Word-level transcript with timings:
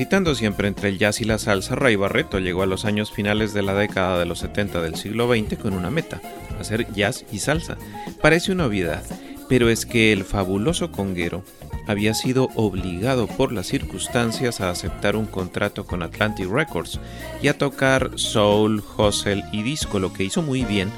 Transitando 0.00 0.34
siempre 0.34 0.66
entre 0.66 0.88
el 0.88 0.98
jazz 0.98 1.20
y 1.20 1.24
la 1.24 1.36
salsa, 1.36 1.74
Ray 1.74 1.94
Barreto 1.94 2.38
llegó 2.38 2.62
a 2.62 2.66
los 2.66 2.86
años 2.86 3.12
finales 3.12 3.52
de 3.52 3.60
la 3.60 3.74
década 3.74 4.18
de 4.18 4.24
los 4.24 4.38
70 4.38 4.80
del 4.80 4.94
siglo 4.94 5.28
XX 5.28 5.58
con 5.58 5.74
una 5.74 5.90
meta, 5.90 6.22
hacer 6.58 6.90
jazz 6.94 7.26
y 7.30 7.40
salsa. 7.40 7.76
Parece 8.22 8.50
una 8.50 8.64
obviedad, 8.64 9.04
pero 9.46 9.68
es 9.68 9.84
que 9.84 10.14
el 10.14 10.24
fabuloso 10.24 10.90
conguero 10.90 11.44
había 11.86 12.14
sido 12.14 12.48
obligado 12.54 13.26
por 13.26 13.52
las 13.52 13.66
circunstancias 13.66 14.62
a 14.62 14.70
aceptar 14.70 15.16
un 15.16 15.26
contrato 15.26 15.84
con 15.84 16.02
Atlantic 16.02 16.48
Records 16.50 16.98
y 17.42 17.48
a 17.48 17.58
tocar 17.58 18.12
soul, 18.14 18.82
hustle 18.96 19.44
y 19.52 19.62
disco, 19.62 19.98
lo 19.98 20.14
que 20.14 20.24
hizo 20.24 20.40
muy 20.40 20.64
bien, 20.64 20.90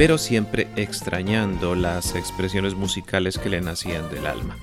pero 0.00 0.16
siempre 0.16 0.66
extrañando 0.76 1.74
las 1.74 2.14
expresiones 2.14 2.74
musicales 2.74 3.36
que 3.36 3.50
le 3.50 3.60
nacían 3.60 4.08
del 4.08 4.24
alma. 4.24 4.56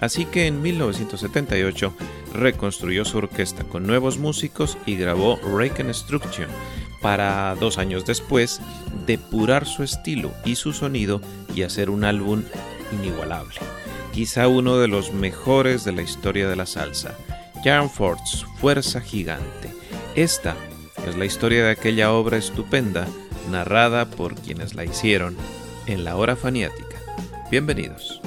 Así 0.00 0.24
que 0.24 0.46
en 0.46 0.62
1978 0.62 1.92
reconstruyó 2.32 3.04
su 3.04 3.18
orquesta 3.18 3.64
con 3.64 3.88
nuevos 3.88 4.18
músicos 4.18 4.78
y 4.86 4.94
grabó 4.94 5.40
Reconstruction 5.58 6.46
para 7.02 7.56
dos 7.56 7.78
años 7.78 8.06
después 8.06 8.60
depurar 9.04 9.66
su 9.66 9.82
estilo 9.82 10.32
y 10.44 10.54
su 10.54 10.72
sonido 10.72 11.20
y 11.56 11.62
hacer 11.62 11.90
un 11.90 12.04
álbum 12.04 12.44
inigualable, 12.92 13.58
quizá 14.12 14.46
uno 14.46 14.78
de 14.78 14.86
los 14.86 15.12
mejores 15.12 15.84
de 15.84 15.90
la 15.90 16.02
historia 16.02 16.48
de 16.48 16.54
la 16.54 16.66
salsa, 16.66 17.18
Jan 17.64 17.90
Ford's 17.90 18.46
Fuerza 18.60 19.00
Gigante. 19.00 19.74
Esta 20.14 20.54
es 21.04 21.16
la 21.16 21.24
historia 21.24 21.64
de 21.64 21.72
aquella 21.72 22.12
obra 22.12 22.36
estupenda 22.36 23.08
narrada 23.50 24.06
por 24.06 24.34
quienes 24.34 24.74
la 24.74 24.84
hicieron 24.84 25.36
en 25.86 26.04
la 26.04 26.16
hora 26.16 26.36
faniática. 26.36 26.96
Bienvenidos. 27.50 28.23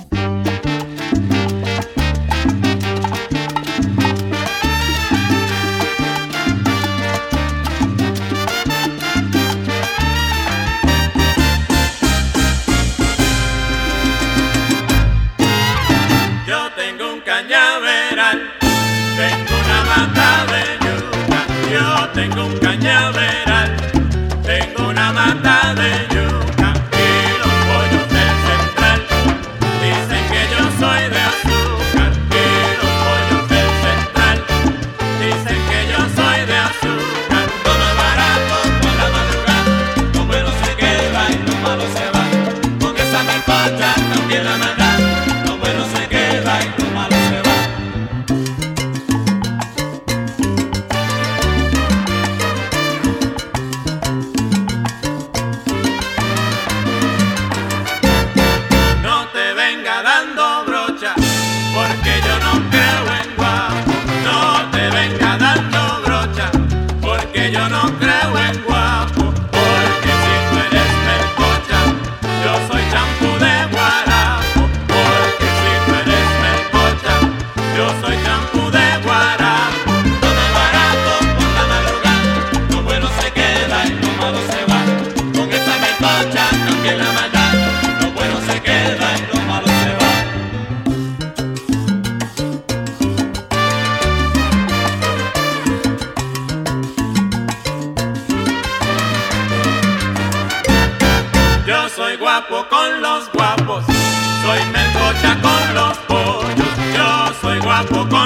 Soy 101.95 102.17
guapo 102.17 102.65
con 102.69 103.01
los 103.01 103.31
guapos. 103.31 103.85
Soy 103.85 104.59
melcocha 104.71 105.39
con 105.41 105.73
los 105.73 105.97
pollos. 105.99 106.77
Yo 106.93 107.33
soy 107.41 107.59
guapo 107.59 108.07
con 108.09 108.16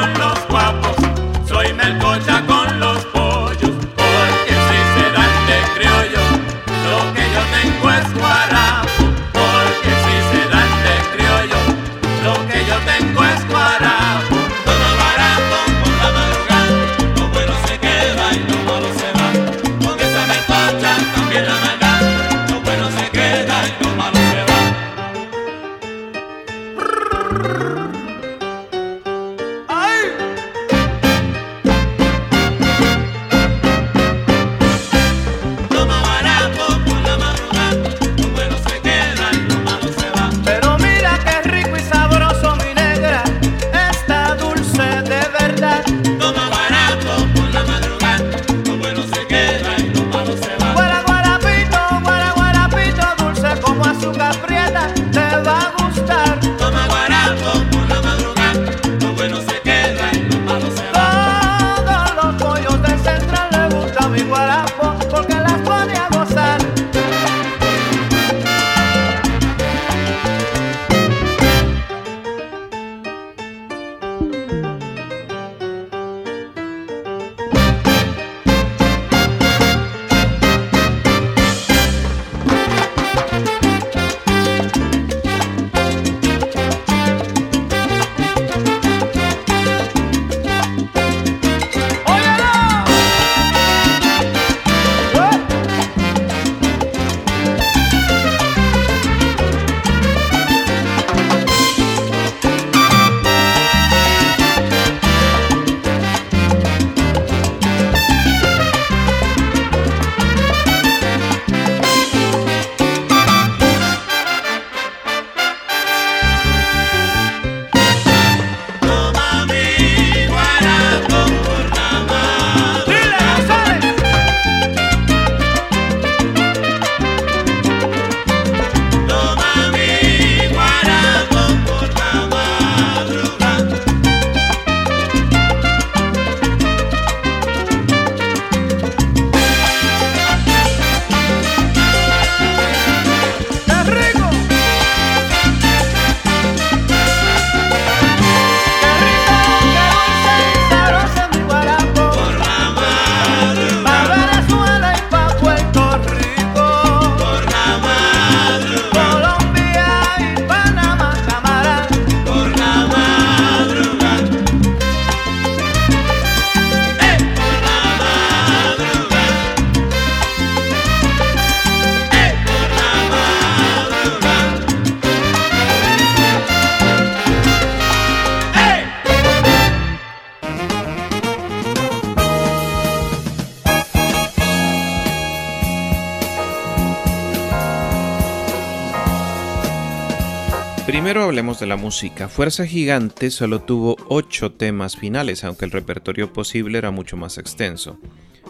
De 191.60 191.68
la 191.68 191.76
música. 191.76 192.30
Fuerza 192.30 192.66
Gigante 192.66 193.30
solo 193.30 193.60
tuvo 193.62 193.98
8 194.08 194.54
temas 194.54 194.96
finales, 194.96 195.44
aunque 195.44 195.66
el 195.66 195.72
repertorio 195.72 196.32
posible 196.32 196.78
era 196.78 196.92
mucho 196.92 197.18
más 197.18 197.38
extenso. 197.38 198.00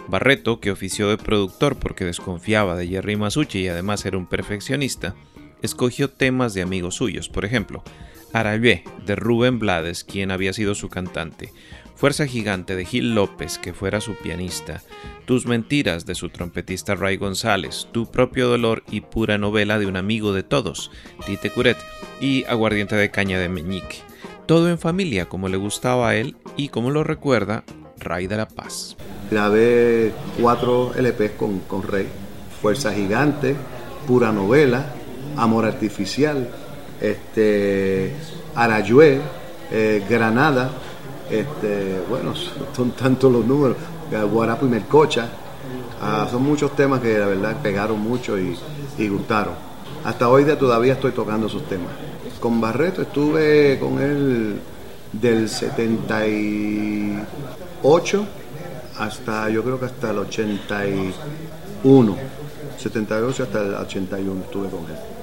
Barreto, 0.07 0.59
que 0.59 0.69
ofició 0.69 1.09
de 1.09 1.17
productor 1.17 1.77
porque 1.77 2.05
desconfiaba 2.05 2.75
de 2.75 2.87
Jerry 2.87 3.15
Masucci 3.15 3.61
y 3.61 3.67
además 3.69 4.05
era 4.05 4.17
un 4.17 4.27
perfeccionista, 4.27 5.15
escogió 5.63 6.11
temas 6.11 6.53
de 6.53 6.61
amigos 6.61 6.95
suyos, 6.95 7.27
por 7.27 7.43
ejemplo, 7.43 7.83
Arayé 8.33 8.83
de 9.03 9.15
Rubén 9.15 9.57
Blades, 9.57 10.03
quien 10.03 10.29
había 10.29 10.53
sido 10.53 10.75
su 10.75 10.87
cantante, 10.87 11.51
Fuerza 11.95 12.25
Gigante 12.25 12.75
de 12.75 12.85
Gil 12.85 13.15
López, 13.15 13.57
que 13.57 13.73
fuera 13.73 14.01
su 14.01 14.15
pianista, 14.15 14.81
Tus 15.25 15.45
Mentiras 15.45 16.05
de 16.05 16.15
su 16.15 16.29
trompetista 16.29 16.95
Ray 16.95 17.17
González, 17.17 17.87
Tu 17.91 18.09
propio 18.09 18.47
dolor 18.47 18.83
y 18.89 19.01
pura 19.01 19.37
novela 19.37 19.77
de 19.77 19.85
un 19.85 19.97
amigo 19.97 20.33
de 20.33 20.43
todos, 20.43 20.91
Tite 21.25 21.49
Curet, 21.51 21.77
y 22.19 22.45
Aguardiente 22.45 22.95
de 22.95 23.11
Caña 23.11 23.39
de 23.39 23.49
Meñique. 23.49 23.97
Todo 24.45 24.69
en 24.69 24.79
familia, 24.79 25.27
como 25.27 25.49
le 25.49 25.57
gustaba 25.57 26.09
a 26.09 26.15
él 26.15 26.35
y 26.57 26.69
como 26.69 26.89
lo 26.89 27.03
recuerda 27.03 27.63
Ray 27.99 28.27
de 28.27 28.37
la 28.37 28.47
Paz. 28.47 28.97
Grabé 29.29 30.11
cuatro 30.39 30.93
LPs 30.95 31.31
con, 31.37 31.59
con 31.59 31.83
Fuerza 32.61 32.93
Gigante, 32.93 33.55
Pura 34.07 34.31
Novela, 34.31 34.85
Amor 35.37 35.65
Artificial, 35.65 36.49
este, 36.99 38.11
Arayue, 38.55 39.21
eh, 39.71 40.03
Granada, 40.09 40.71
este, 41.31 42.01
bueno, 42.09 42.33
son 42.75 42.91
tantos 42.91 43.31
los 43.31 43.45
números, 43.45 43.77
Guarapo 44.31 44.65
y 44.65 44.69
Melcocha, 44.69 45.29
ah, 46.01 46.27
son 46.29 46.43
muchos 46.43 46.75
temas 46.75 46.99
que 46.99 47.17
la 47.17 47.27
verdad 47.27 47.61
pegaron 47.61 48.01
mucho 48.01 48.37
y, 48.37 48.57
gustaron. 49.07 49.53
Hasta 50.03 50.27
hoy 50.29 50.43
día 50.43 50.59
todavía 50.59 50.93
estoy 50.93 51.11
tocando 51.11 51.45
esos 51.47 51.63
temas. 51.67 51.91
Con 52.39 52.59
Barreto 52.59 53.03
estuve 53.03 53.77
con 53.79 54.01
él 54.01 54.59
del 55.11 55.47
78 55.49 58.25
hasta, 58.97 59.49
yo 59.49 59.63
creo 59.63 59.79
que 59.79 59.85
hasta 59.85 60.09
el 60.11 60.17
81. 60.19 62.15
78 62.77 63.43
hasta 63.43 63.61
el 63.61 63.73
81 63.75 64.41
estuve 64.41 64.69
con 64.69 64.81
él. 64.81 65.20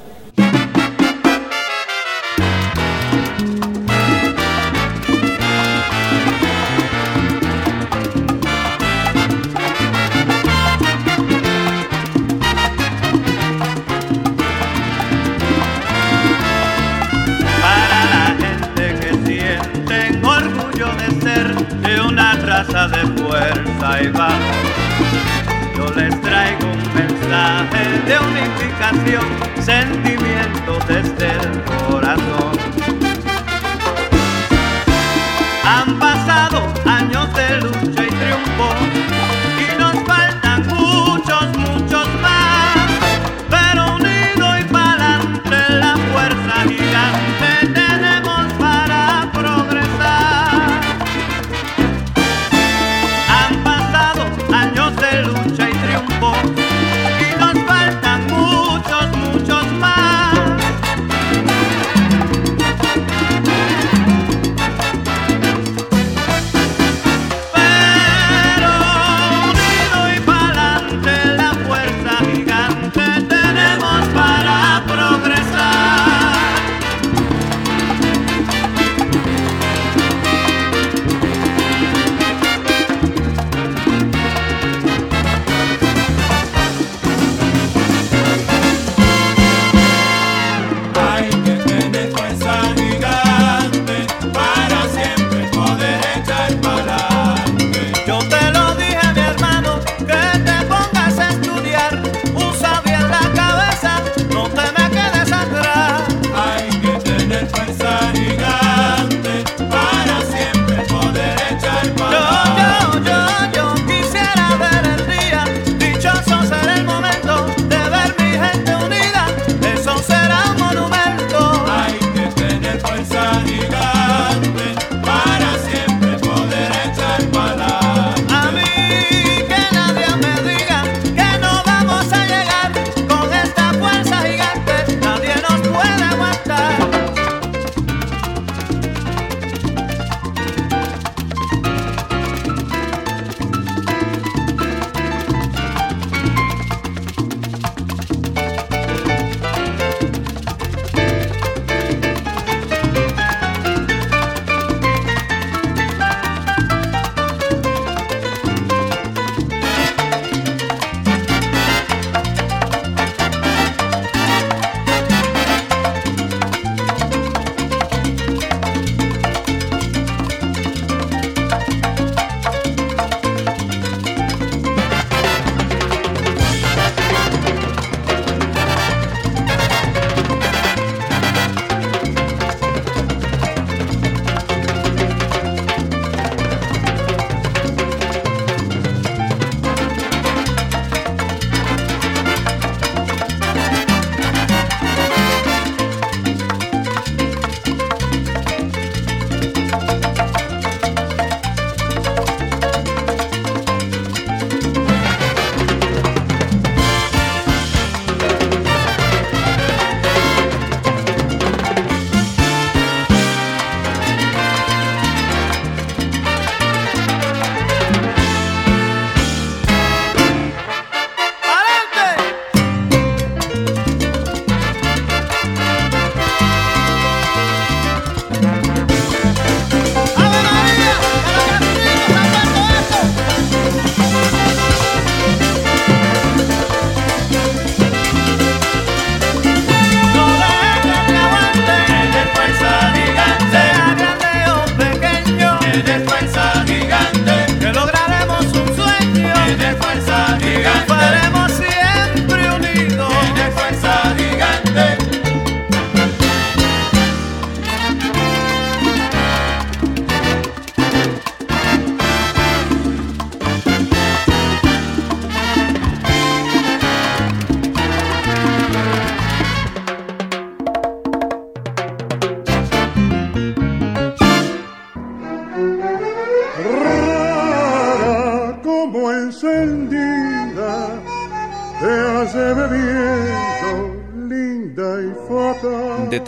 Yo 24.00 25.93
les 25.97 26.21
traigo 26.21 26.67
un 26.71 26.95
mensaje 26.95 27.83
de 28.07 28.17
unificación, 28.31 29.26
sentimientos 29.61 30.87
desde 30.87 31.33
el 31.33 31.64
corazón. 31.64 32.52
Han 35.64 35.99
pasado 35.99 36.73
años 36.87 37.28
de 37.35 37.57
lucha 37.61 38.05
y 38.05 38.11
triunfo 38.21 38.98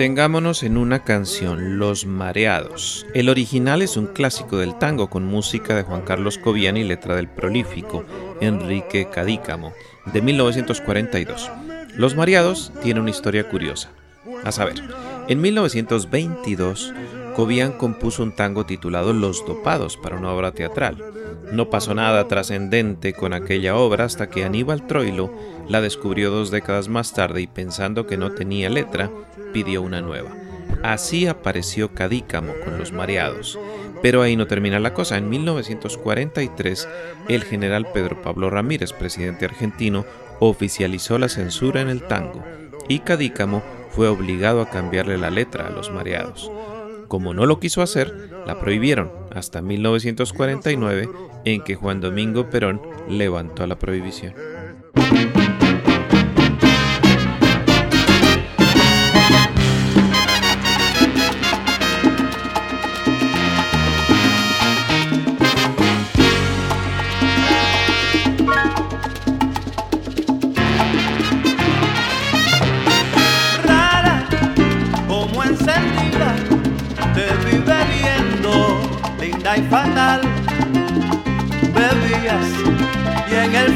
Detengámonos 0.00 0.62
en 0.62 0.78
una 0.78 1.04
canción, 1.04 1.78
Los 1.78 2.07
Mareados. 2.07 3.07
El 3.12 3.28
original 3.28 3.83
es 3.83 3.99
un 3.99 4.07
clásico 4.07 4.57
del 4.57 4.78
tango 4.78 5.11
con 5.11 5.26
música 5.26 5.76
de 5.76 5.83
Juan 5.83 6.00
Carlos 6.00 6.38
Cobian 6.38 6.78
y 6.78 6.85
letra 6.85 7.16
del 7.16 7.28
prolífico 7.28 8.07
Enrique 8.40 9.09
Cadícamo, 9.12 9.75
de 10.07 10.23
1942. 10.23 11.50
Los 11.97 12.16
Mareados 12.16 12.73
tiene 12.83 13.00
una 13.00 13.11
historia 13.11 13.47
curiosa. 13.50 13.90
A 14.42 14.52
saber, 14.52 14.76
en 15.28 15.38
1922, 15.42 16.95
Cobian 17.35 17.73
compuso 17.73 18.23
un 18.23 18.33
tango 18.33 18.67
titulado 18.67 19.13
Los 19.13 19.45
Dopados 19.47 19.97
para 19.97 20.17
una 20.17 20.33
obra 20.33 20.53
teatral. 20.53 21.03
No 21.53 21.71
pasó 21.71 21.95
nada 21.95 22.29
trascendente 22.29 23.13
con 23.13 23.33
aquella 23.33 23.77
obra 23.77 24.05
hasta 24.05 24.29
que 24.29 24.45
Aníbal 24.45 24.87
Troilo 24.87 25.33
la 25.69 25.81
descubrió 25.81 26.31
dos 26.31 26.51
décadas 26.51 26.89
más 26.89 27.13
tarde 27.13 27.43
y 27.43 27.47
pensando 27.47 28.07
que 28.07 28.17
no 28.17 28.33
tenía 28.33 28.69
letra, 28.69 29.11
pidió 29.53 29.83
una 29.83 30.01
nueva. 30.01 30.31
Así 30.83 31.27
apareció 31.27 31.95
Cadícamo 31.95 32.53
con 32.65 32.79
los 32.79 32.93
mareados. 32.93 33.59
Pero 34.03 34.23
ahí 34.23 34.37
no 34.37 34.47
termina 34.47 34.81
la 34.81 34.95
cosa. 34.95 35.19
En 35.19 35.29
1943, 35.29 36.89
el 37.29 37.45
general 37.45 37.89
Pedro 37.93 38.23
Pablo 38.23 38.49
Ramírez, 38.49 38.93
presidente 38.93 39.45
argentino, 39.45 40.07
oficializó 40.39 41.19
la 41.19 41.29
censura 41.29 41.83
en 41.83 41.89
el 41.89 42.03
tango 42.03 42.43
y 42.89 43.01
Cadícamo 43.01 43.63
fue 43.91 44.09
obligado 44.09 44.63
a 44.63 44.71
cambiarle 44.71 45.19
la 45.19 45.31
letra 45.31 45.67
a 45.67 45.71
los 45.71 45.91
mareados. 45.91 46.51
Como 47.11 47.35
no 47.35 47.45
lo 47.45 47.59
quiso 47.59 47.83
hacer, 47.83 48.31
la 48.47 48.61
prohibieron 48.61 49.11
hasta 49.35 49.62
1949 49.62 51.09
en 51.45 51.64
que 51.64 51.75
Juan 51.75 52.00
Domingo 52.00 52.49
Perón 52.49 52.81
levantó 53.09 53.67
la 53.67 53.76
prohibición. 53.76 54.33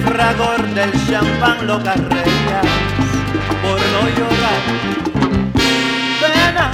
Fragor 0.04 0.62
del 0.74 0.92
champán 1.06 1.66
lo 1.66 1.82
carreías 1.82 2.66
por 3.62 3.80
no 3.92 4.02
llorar. 4.16 4.62
Pena 6.20 6.70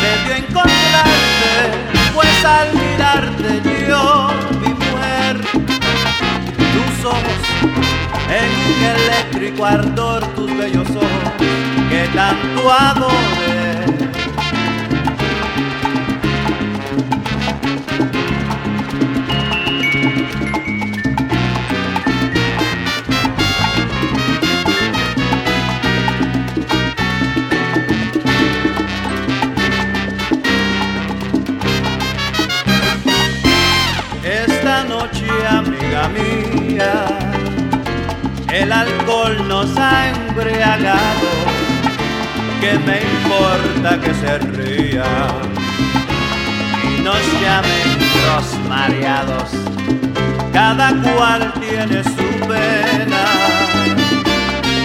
me 0.00 0.12
dio 0.24 0.34
encontrarte, 0.36 1.54
pues 2.14 2.44
al 2.44 2.68
mirarte 2.74 3.50
yo 3.88 4.28
vi 4.60 4.68
mujer. 4.68 5.36
Tus 6.74 7.04
ojos 7.04 7.42
en 8.28 8.50
un 8.68 8.80
eléctrico 8.96 9.64
ardor, 9.64 10.26
tus 10.34 10.56
bellos 10.56 10.88
ojos 10.90 11.32
que 11.90 12.08
tanto 12.14 12.72
adoré. 12.72 13.47
Nos 39.68 39.78
ha 39.78 40.08
embriagado, 40.08 41.30
que 42.60 42.78
me 42.78 43.00
importa 43.00 44.00
que 44.00 44.14
se 44.14 44.38
ría 44.38 45.04
y 46.84 47.02
nos 47.02 47.20
llamen 47.40 47.98
los 48.26 48.68
mareados, 48.68 49.50
cada 50.52 50.90
cual 51.02 51.52
tiene 51.60 52.02
su 52.04 52.46
pena 52.46 53.24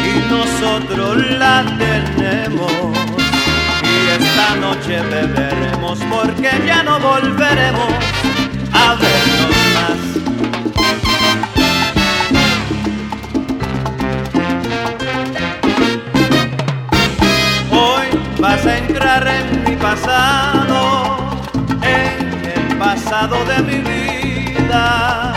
y 0.06 0.32
nosotros 0.32 1.18
la 1.38 1.64
tenemos. 1.78 2.72
Y 3.84 4.24
esta 4.24 4.56
noche 4.56 5.02
beberemos 5.02 6.00
porque 6.10 6.50
ya 6.66 6.84
no 6.84 7.00
volveremos 7.00 7.94
a 8.74 8.96
vernos 8.96 9.53
vas 18.64 18.74
a 18.74 18.78
entrar 18.78 19.28
en 19.28 19.64
mi 19.64 19.76
pasado, 19.76 21.18
en 21.82 22.46
el 22.46 22.78
pasado 22.78 23.36
de 23.46 23.64
mi 23.64 23.80
vida. 23.80 25.34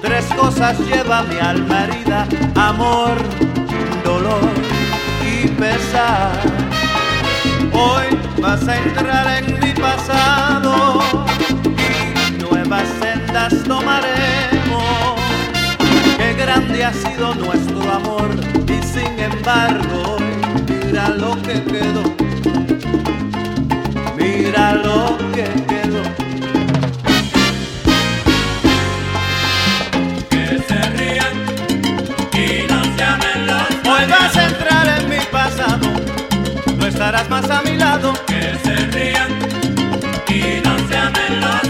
Tres 0.00 0.26
cosas 0.36 0.78
lleva 0.80 1.22
mi 1.22 1.38
alma 1.38 1.84
herida, 1.84 2.26
amor, 2.54 3.16
dolor 4.04 4.50
y 5.24 5.48
pesar. 5.48 6.32
Hoy 7.72 8.16
vas 8.40 8.66
a 8.68 8.76
entrar 8.76 9.26
en 9.38 9.58
mi 9.60 9.72
pasado 9.72 11.02
y 11.64 12.42
nuevas 12.42 12.86
sendas 13.00 13.54
tomaremos. 13.64 15.20
Qué 16.16 16.34
grande 16.34 16.84
ha 16.84 16.92
sido 16.92 17.34
nuestro 17.34 17.92
amor 17.92 18.30
y 18.68 18.82
sin 18.86 19.18
embargo 19.18 20.16
mira 20.68 21.08
lo 21.10 21.40
que 21.42 21.62
quedó, 21.64 22.25
mira 24.16 24.74
lo 24.74 25.18
que 25.34 25.44
quedó. 25.70 26.02
Que 30.30 30.44
se 30.68 30.80
rían 30.96 31.34
y 32.32 32.70
no 32.70 32.84
se 32.96 33.04
amen 33.04 33.46
los 33.46 33.68
Hoy 33.88 34.04
vas 34.10 34.36
a 34.36 34.46
entrar 34.46 35.00
en 35.00 35.08
mi 35.08 35.20
pasado, 35.30 35.86
no 36.78 36.86
estarás 36.86 37.28
más 37.28 37.50
a 37.50 37.62
mi 37.62 37.76
lado. 37.76 38.12
Que 38.26 38.58
se 38.64 38.74
rían 38.86 39.30
y 40.28 40.60
no 40.66 40.88
se 40.88 40.96
amen 40.96 41.40
los 41.40 41.65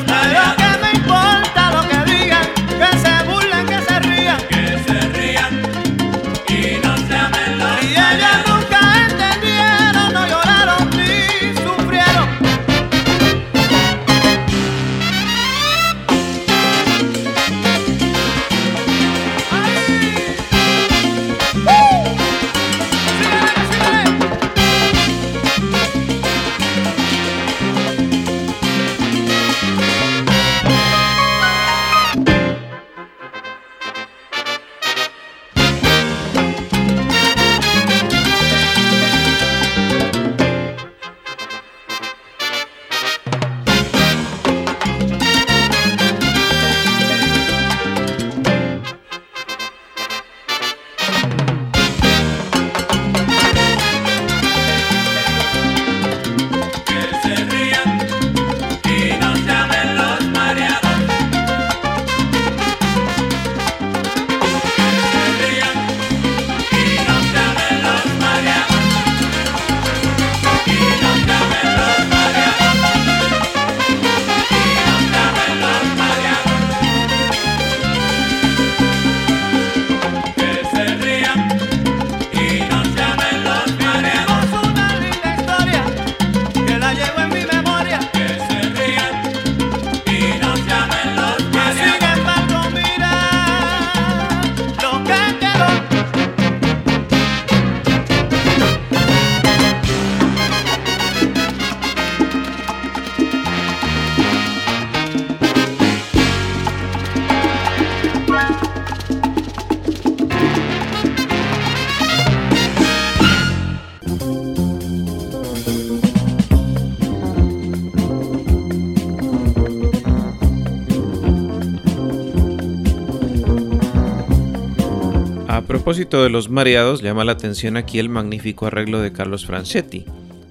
propósito 125.86 126.24
de 126.24 126.30
los 126.30 126.50
mareados, 126.50 127.00
llama 127.00 127.22
la 127.22 127.30
atención 127.30 127.76
aquí 127.76 128.00
el 128.00 128.08
magnífico 128.08 128.66
arreglo 128.66 129.00
de 129.00 129.12
Carlos 129.12 129.46
Franchetti. 129.46 130.04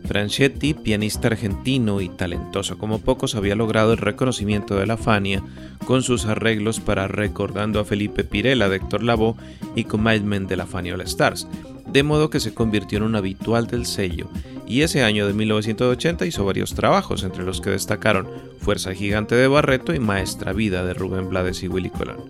Franchetti, 0.08 0.74
pianista 0.74 1.28
argentino 1.28 2.00
y 2.00 2.08
talentoso 2.08 2.78
como 2.78 3.00
pocos, 3.00 3.36
había 3.36 3.54
logrado 3.54 3.92
el 3.92 3.98
reconocimiento 3.98 4.78
de 4.78 4.86
la 4.86 4.96
Fania 4.96 5.44
con 5.86 6.04
sus 6.04 6.26
arreglos 6.26 6.80
para 6.80 7.10
Recordando 7.10 7.82
a 7.82 7.84
Felipe 7.84 8.24
Pirela 8.24 8.70
de 8.70 8.78
Héctor 8.78 9.04
Lavoe 9.04 9.36
y 9.76 9.84
Commitment 9.84 10.48
de 10.48 10.56
la 10.56 10.66
Fania 10.66 10.94
All 10.94 11.02
Stars, 11.02 11.50
de 11.86 12.04
modo 12.04 12.30
que 12.30 12.40
se 12.40 12.54
convirtió 12.54 13.00
en 13.00 13.04
un 13.04 13.18
habitual 13.18 13.68
del 13.68 13.86
sello, 13.86 14.30
y 14.66 14.84
ese 14.84 15.04
año 15.04 15.28
de 15.28 15.34
1980 15.34 16.26
hizo 16.26 16.46
varios 16.46 16.76
trabajos, 16.76 17.24
entre 17.24 17.44
los 17.44 17.60
que 17.60 17.72
destacaron 17.72 18.30
Fuerza 18.62 18.94
Gigante 18.94 19.36
de 19.36 19.50
Barreto 19.50 19.94
y 19.94 20.00
Maestra 20.00 20.54
Vida 20.54 20.86
de 20.86 20.94
Rubén 20.94 21.28
Blades 21.28 21.62
y 21.62 21.68
Willy 21.68 21.90
Colón. 21.90 22.24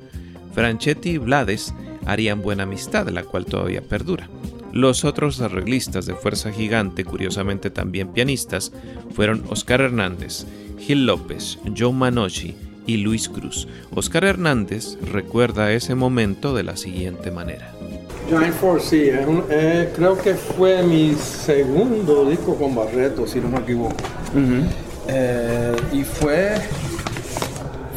Franchetti 0.56 1.20
Blades 1.20 1.76
harían 2.06 2.42
buena 2.42 2.64
amistad, 2.64 3.08
la 3.10 3.24
cual 3.24 3.46
todavía 3.46 3.82
perdura. 3.82 4.30
Los 4.72 5.06
otros 5.06 5.40
arreglistas 5.40 6.06
de 6.06 6.16
Fuerza 6.16 6.52
Gigante, 6.52 7.06
curiosamente 7.06 7.70
también 7.70 8.10
pianistas, 8.10 8.74
fueron 9.14 9.44
Oscar 9.50 9.82
Hernández, 9.82 10.46
Gil 10.80 11.06
López, 11.06 11.60
Joe 11.78 11.94
Manochi 11.94 12.56
y 12.86 12.98
Luis 12.98 13.30
Cruz. 13.30 13.68
Oscar 13.94 14.26
Hernández 14.26 14.98
recuerda 15.12 15.72
ese 15.72 15.96
momento 15.96 16.54
de 16.54 16.64
la 16.64 16.76
siguiente 16.76 17.32
manera. 17.32 17.72
Giant 18.28 18.56
Force, 18.56 18.90
sí, 18.90 19.10
eh, 19.50 19.90
creo 19.96 20.18
que 20.18 20.34
fue 20.34 20.82
mi 20.84 21.14
segundo 21.14 22.26
disco 22.30 22.56
con 22.56 22.76
Barreto, 22.76 23.28
si 23.28 23.40
no 23.40 23.50
me 23.50 23.60
equivoco. 23.60 23.96
Eh, 25.08 25.76
y 25.94 26.04
fue 26.04 26.56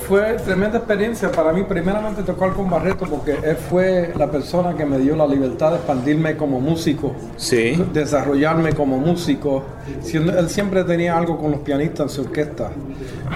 fue 0.08 0.38
tremenda 0.42 0.78
experiencia 0.78 1.30
para 1.30 1.52
mí, 1.52 1.64
primeramente 1.64 2.22
tocar 2.22 2.54
con 2.54 2.70
Barreto, 2.70 3.04
porque 3.08 3.32
él 3.42 3.56
fue 3.56 4.14
la 4.16 4.30
persona 4.30 4.74
que 4.74 4.86
me 4.86 4.98
dio 4.98 5.14
la 5.14 5.26
libertad 5.26 5.72
de 5.72 5.76
expandirme 5.76 6.34
como 6.34 6.60
músico, 6.60 7.14
sí. 7.36 7.74
desarrollarme 7.92 8.72
como 8.72 8.98
músico. 8.98 9.64
él 10.10 10.48
siempre 10.48 10.82
tenía 10.84 11.16
algo 11.18 11.36
con 11.36 11.50
los 11.50 11.60
pianistas 11.60 12.00
en 12.00 12.08
su 12.08 12.20
orquesta. 12.22 12.70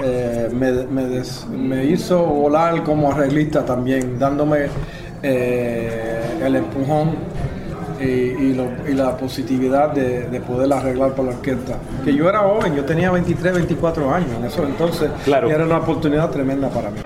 Eh, 0.02 0.48
me, 0.50 1.84
hizo 1.84 2.24
volar 2.24 2.82
como 2.84 3.12
arreglista 3.12 3.66
también, 3.66 4.18
dándome 4.18 4.68
eh, 5.22 6.22
el 6.42 6.56
empujón 6.56 7.31
y, 8.02 8.94
la 8.94 9.16
positividad 9.16 9.90
de, 9.90 10.40
poder 10.40 10.72
arreglar 10.72 11.14
por 11.14 11.26
la 11.26 11.32
orquesta. 11.32 11.78
Que 12.04 12.14
yo 12.14 12.28
era 12.28 12.40
joven, 12.40 12.74
yo 12.74 12.84
tenía 12.84 13.10
23, 13.10 13.54
24 13.54 14.14
años 14.14 14.30
en 14.38 14.44
eso, 14.44 14.64
entonces 14.64 15.10
era 15.26 15.64
una 15.64 15.78
oportunidad 15.78 16.30
tremenda 16.30 16.68
para 16.68 16.90
mí. 16.90 17.00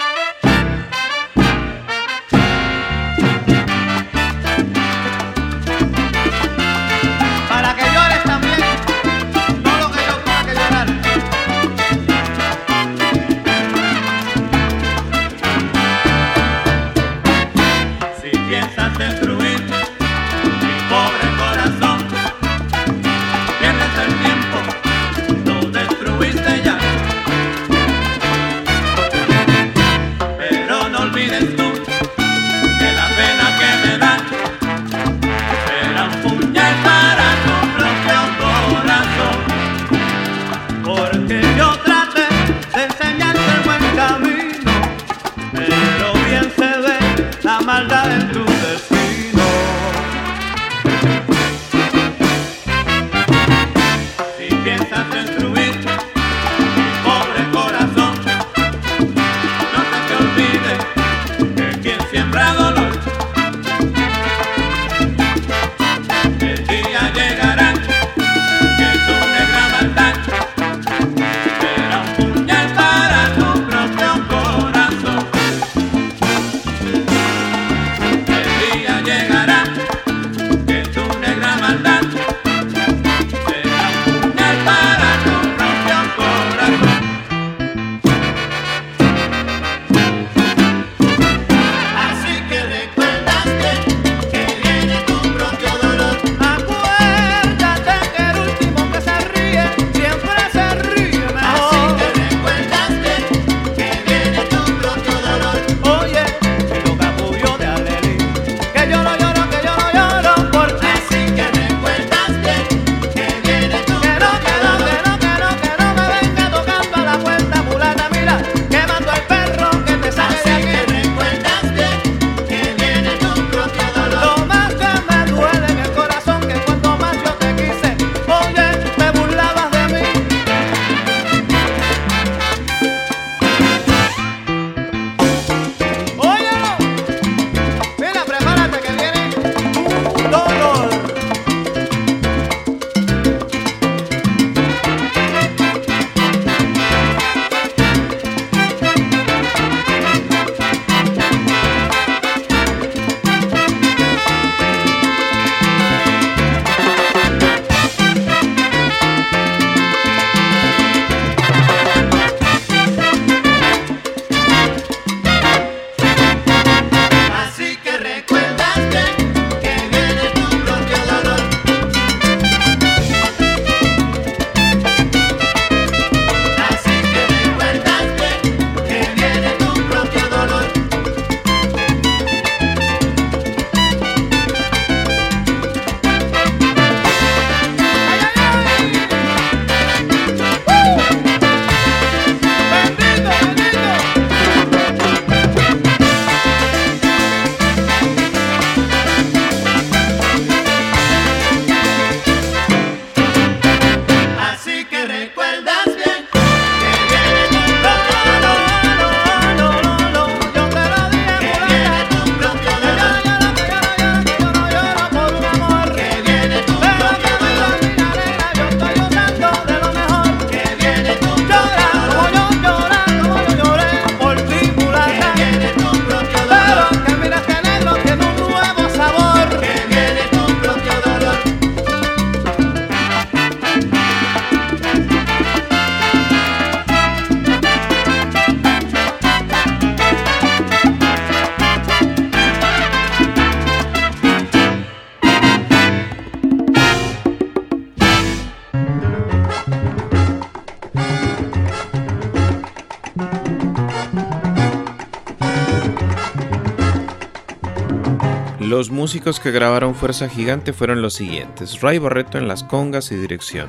Músicos 259.06 259.38
que 259.38 259.52
grabaron 259.52 259.94
Fuerza 259.94 260.28
Gigante 260.28 260.72
fueron 260.72 261.00
los 261.00 261.14
siguientes: 261.14 261.80
Ray 261.80 261.98
Barreto 261.98 262.38
en 262.38 262.48
las 262.48 262.64
congas 262.64 263.12
y 263.12 263.14
dirección, 263.14 263.68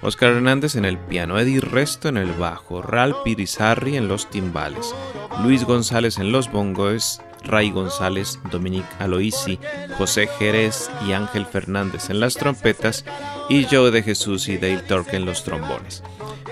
Oscar 0.00 0.30
Hernández 0.30 0.76
en 0.76 0.84
el 0.84 0.96
piano, 0.96 1.40
Eddie 1.40 1.60
Resto 1.60 2.08
en 2.08 2.16
el 2.16 2.30
bajo, 2.30 2.82
Ral 2.82 3.16
Pirizarri 3.24 3.96
en 3.96 4.06
los 4.06 4.30
timbales, 4.30 4.94
Luis 5.42 5.64
González 5.64 6.18
en 6.18 6.30
los 6.30 6.52
bongos, 6.52 7.20
Ray 7.42 7.72
González, 7.72 8.38
Dominique 8.52 8.86
Aloisi, 9.00 9.58
José 9.98 10.28
Jerez 10.38 10.88
y 11.04 11.14
Ángel 11.14 11.46
Fernández 11.46 12.08
en 12.08 12.20
las 12.20 12.34
trompetas 12.34 13.04
y 13.48 13.64
Joe 13.64 13.90
de 13.90 14.04
Jesús 14.04 14.46
y 14.46 14.56
Dale 14.56 14.82
Torque 14.82 15.16
en 15.16 15.26
los 15.26 15.42
trombones. 15.42 16.04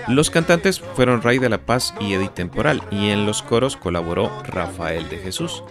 Los 0.09 0.29
cantantes 0.29 0.81
fueron 0.81 1.21
Ray 1.21 1.39
de 1.39 1.47
la 1.47 1.59
Paz 1.59 1.93
y 2.01 2.11
Eddie 2.11 2.27
Temporal 2.27 2.83
y 2.91 3.11
en 3.11 3.25
los 3.25 3.41
coros 3.41 3.77
colaboró 3.77 4.29
Rafael 4.43 5.07
de 5.07 5.19
Jesús. 5.19 5.63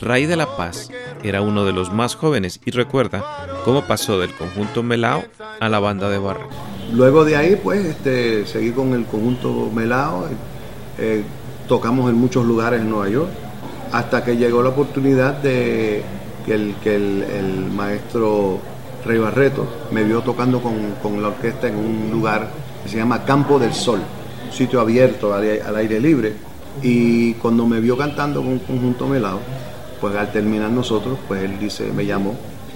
Ray 0.00 0.26
de 0.26 0.36
la 0.36 0.56
Paz 0.56 0.90
era 1.24 1.40
uno 1.40 1.64
de 1.64 1.72
los 1.72 1.92
más 1.92 2.14
jóvenes 2.14 2.60
y 2.64 2.70
recuerda 2.70 3.24
cómo 3.64 3.82
pasó 3.86 4.20
del 4.20 4.32
conjunto 4.34 4.82
Melao 4.82 5.24
a 5.58 5.68
la 5.68 5.80
banda 5.80 6.10
de 6.10 6.18
Barret. 6.18 6.46
Luego 6.92 7.24
de 7.24 7.36
ahí, 7.36 7.58
pues, 7.60 7.84
este, 7.84 8.46
seguí 8.46 8.70
con 8.70 8.92
el 8.92 9.06
conjunto 9.06 9.70
Melao, 9.74 10.28
eh, 10.98 11.24
tocamos 11.66 12.10
en 12.10 12.16
muchos 12.16 12.44
lugares 12.44 12.82
en 12.82 12.90
Nueva 12.90 13.08
York, 13.08 13.30
hasta 13.90 14.22
que 14.22 14.36
llegó 14.36 14.62
la 14.62 14.68
oportunidad 14.68 15.38
de 15.38 16.02
que 16.44 16.54
el, 16.54 16.74
que 16.82 16.96
el, 16.96 17.70
maestro 17.74 18.58
Rey 19.04 19.18
Barreto 19.18 19.66
me 19.90 20.04
vio 20.04 20.20
tocando 20.20 20.60
con, 20.60 20.74
con, 21.02 21.22
la 21.22 21.28
orquesta 21.28 21.68
en 21.68 21.76
un 21.76 22.10
lugar 22.12 22.50
que 22.82 22.90
se 22.90 22.96
llama 22.98 23.24
Campo 23.24 23.58
del 23.58 23.72
Sol, 23.72 24.00
un 24.46 24.52
sitio 24.52 24.80
abierto 24.80 25.32
al, 25.32 25.76
aire 25.76 26.00
libre. 26.00 26.34
Y 26.82 27.34
cuando 27.34 27.66
me 27.66 27.80
vio 27.80 27.96
cantando 27.96 28.40
con 28.40 28.52
un 28.52 28.58
conjunto 28.58 29.06
Melao, 29.06 29.38
pues 30.04 30.16
al 30.16 30.30
terminar 30.30 30.70
nosotros, 30.70 31.18
pues 31.26 31.42
él 31.44 31.58
dice, 31.58 31.90
me 31.90 32.04
llamó, 32.04 32.34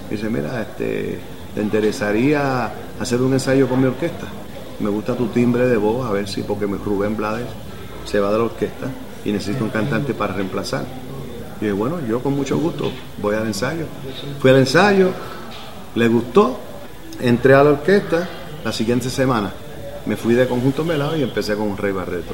dice, 0.09 0.31
mira, 0.31 0.63
este, 0.63 1.19
¿te 1.53 1.61
interesaría 1.61 2.71
hacer 2.99 3.21
un 3.21 3.33
ensayo 3.33 3.69
con 3.69 3.79
mi 3.79 3.85
orquesta? 3.85 4.25
Me 4.79 4.89
gusta 4.89 5.15
tu 5.15 5.27
timbre 5.27 5.67
de 5.67 5.77
voz, 5.77 6.07
a 6.07 6.11
ver 6.11 6.27
si, 6.27 6.41
porque 6.41 6.65
Rubén 6.65 7.15
Blades 7.15 7.45
se 8.03 8.19
va 8.19 8.31
de 8.31 8.39
la 8.39 8.45
orquesta 8.45 8.87
y 9.23 9.31
necesito 9.31 9.63
un 9.63 9.69
cantante 9.69 10.15
para 10.15 10.33
reemplazar. 10.33 10.85
Y 11.61 11.65
dije, 11.65 11.73
bueno, 11.73 11.99
yo 12.09 12.19
con 12.23 12.35
mucho 12.35 12.57
gusto 12.57 12.91
voy 13.21 13.35
al 13.35 13.45
ensayo. 13.45 13.85
Fui 14.39 14.49
al 14.49 14.57
ensayo, 14.57 15.11
le 15.93 16.07
gustó, 16.07 16.57
entré 17.21 17.53
a 17.53 17.63
la 17.63 17.69
orquesta, 17.69 18.27
la 18.65 18.71
siguiente 18.71 19.11
semana 19.11 19.53
me 20.07 20.15
fui 20.15 20.33
de 20.33 20.47
conjunto 20.47 20.83
melado 20.83 21.15
y 21.15 21.21
empecé 21.21 21.55
con 21.55 21.77
Rey 21.77 21.91
Barreto. 21.91 22.33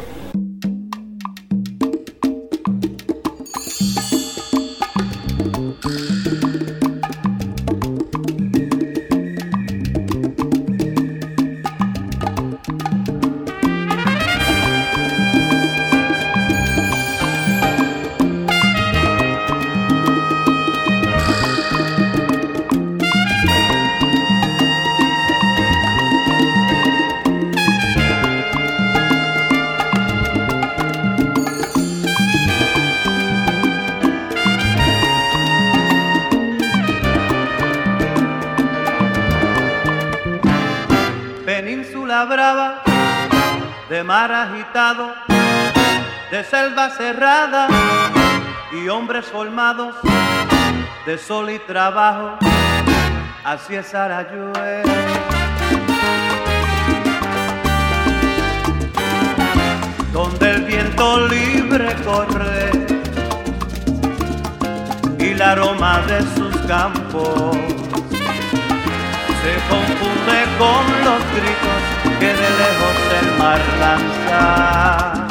Cerrada 46.89 47.67
y 48.71 48.87
hombres 48.89 49.25
formados 49.25 49.95
de 51.05 51.17
sol 51.17 51.49
y 51.49 51.59
trabajo. 51.59 52.37
Así 53.43 53.75
es 53.75 53.93
Arayue. 53.93 54.83
Donde 60.11 60.51
el 60.51 60.61
viento 60.63 61.27
libre 61.27 61.95
corre 62.03 62.71
y 65.19 65.23
el 65.31 65.41
aroma 65.41 66.01
de 66.07 66.21
sus 66.35 66.55
campos 66.67 67.55
se 69.41 69.53
confunde 69.69 70.37
con 70.57 70.83
los 71.05 71.21
gritos 71.35 71.81
que 72.19 72.27
de 72.27 72.49
lejos 72.61 72.97
el 73.21 73.37
mar 73.37 73.61
lanza. 73.79 75.24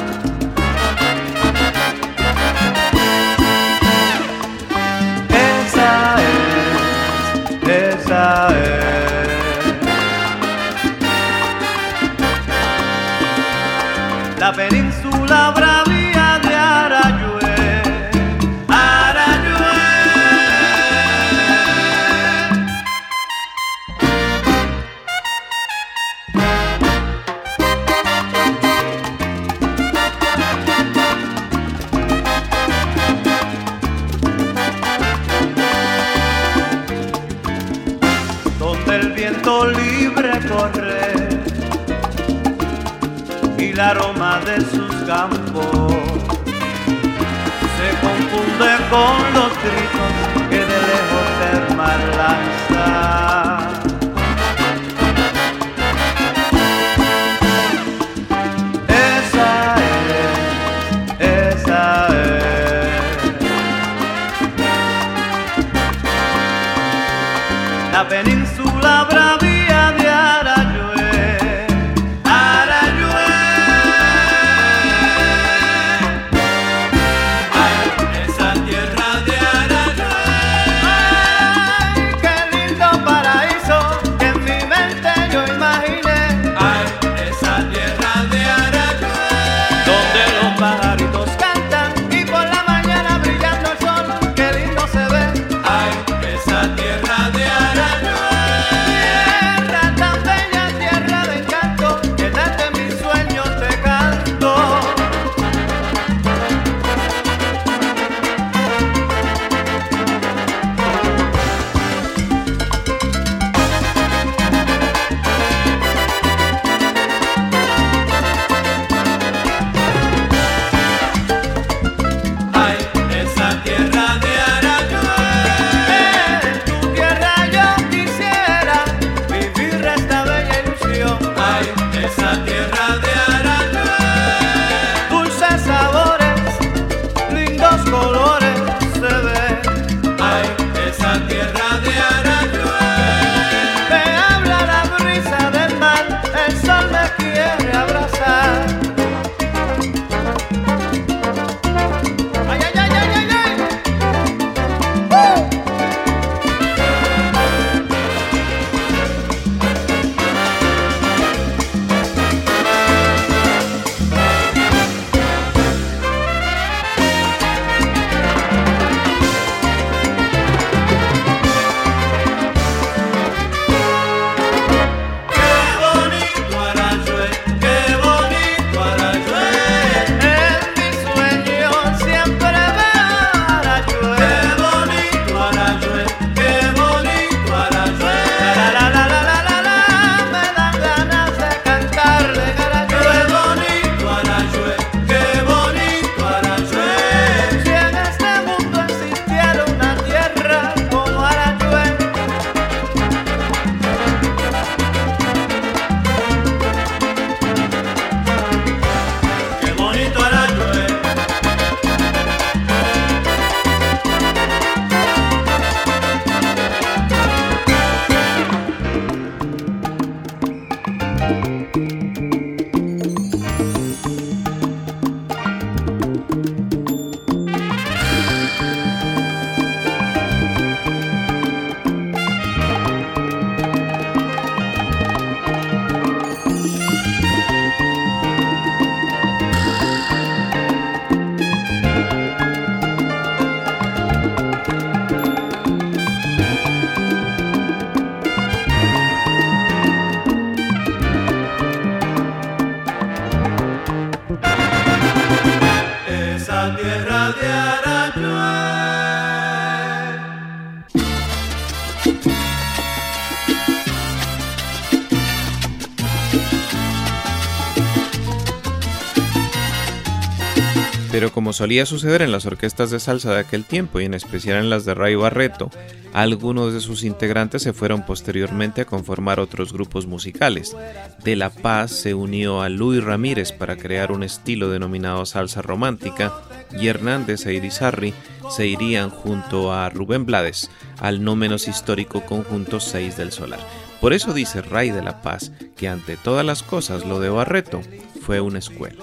Solía 271.55 271.87
suceder 271.87 272.21
en 272.23 272.33
las 272.33 272.47
orquestas 272.47 272.91
de 272.91 273.01
salsa 273.01 273.33
de 273.33 273.41
aquel 273.41 273.65
tiempo 273.65 274.01
y 274.01 274.05
en 274.05 274.15
especial 274.15 274.59
en 274.59 274.71
las 274.71 274.85
de 274.85 274.95
Ray 274.95 275.15
Barreto, 275.15 275.71
algunos 276.13 276.73
de 276.73 276.81
sus 276.81 277.03
integrantes 277.05 277.63
se 277.63 277.73
fueron 277.73 278.05
posteriormente 278.05 278.83
a 278.83 278.85
conformar 278.85 279.41
otros 279.41 279.73
grupos 279.73 280.07
musicales. 280.07 280.77
De 281.25 281.37
La 281.37 281.51
Paz 281.51 281.91
se 281.91 282.15
unió 282.15 282.61
a 282.63 282.69
Luis 282.69 283.03
Ramírez 283.03 283.53
para 283.53 283.77
crear 283.77 284.13
un 284.13 284.23
estilo 284.23 284.69
denominado 284.69 285.25
salsa 285.27 285.63
romántica 285.63 286.33
y 286.79 286.89
Hernández 286.89 287.47
e 287.47 287.55
Irizarry 287.55 288.15
se 288.51 288.67
irían 288.67 289.11
junto 289.11 289.73
a 289.73 289.89
Rubén 289.91 290.27
Blades 290.27 290.71
al 290.99 291.25
no 291.25 291.37
menos 291.37 291.69
histórico 291.69 292.21
conjunto 292.27 292.81
6 292.81 293.17
del 293.17 293.33
Solar. 293.33 293.61
Por 294.01 294.13
eso 294.13 294.35
dice 294.35 294.61
Ray 294.61 294.91
de 294.91 295.03
La 295.03 295.23
Paz 295.23 295.53
que 295.77 295.89
ante 295.89 296.17
todas 296.17 296.45
las 296.45 296.63
cosas 296.63 297.05
lo 297.07 297.21
de 297.21 297.31
Barreto 297.31 297.81
fue 298.21 298.41
una 298.41 298.59
escuela. 298.59 299.03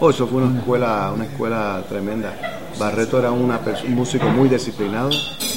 Oh, 0.00 0.10
eso 0.10 0.28
fue 0.28 0.42
una 0.42 0.56
escuela, 0.56 1.10
una 1.12 1.24
escuela 1.24 1.82
tremenda. 1.88 2.32
Barreto 2.78 3.18
era 3.18 3.32
una 3.32 3.60
un 3.84 3.94
músico 3.96 4.28
muy 4.28 4.48
disciplinado, 4.48 5.10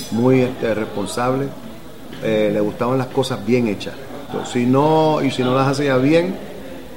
muy 0.09 0.41
este, 0.41 0.73
responsable, 0.73 1.47
eh, 2.23 2.49
le 2.51 2.59
gustaban 2.59 2.97
las 2.97 3.05
cosas 3.07 3.45
bien 3.45 3.67
hechas. 3.67 3.93
si 4.51 4.65
no, 4.65 5.21
y 5.21 5.29
si 5.29 5.43
no 5.43 5.53
las 5.53 5.67
hacía 5.67 5.97
bien, 5.97 6.35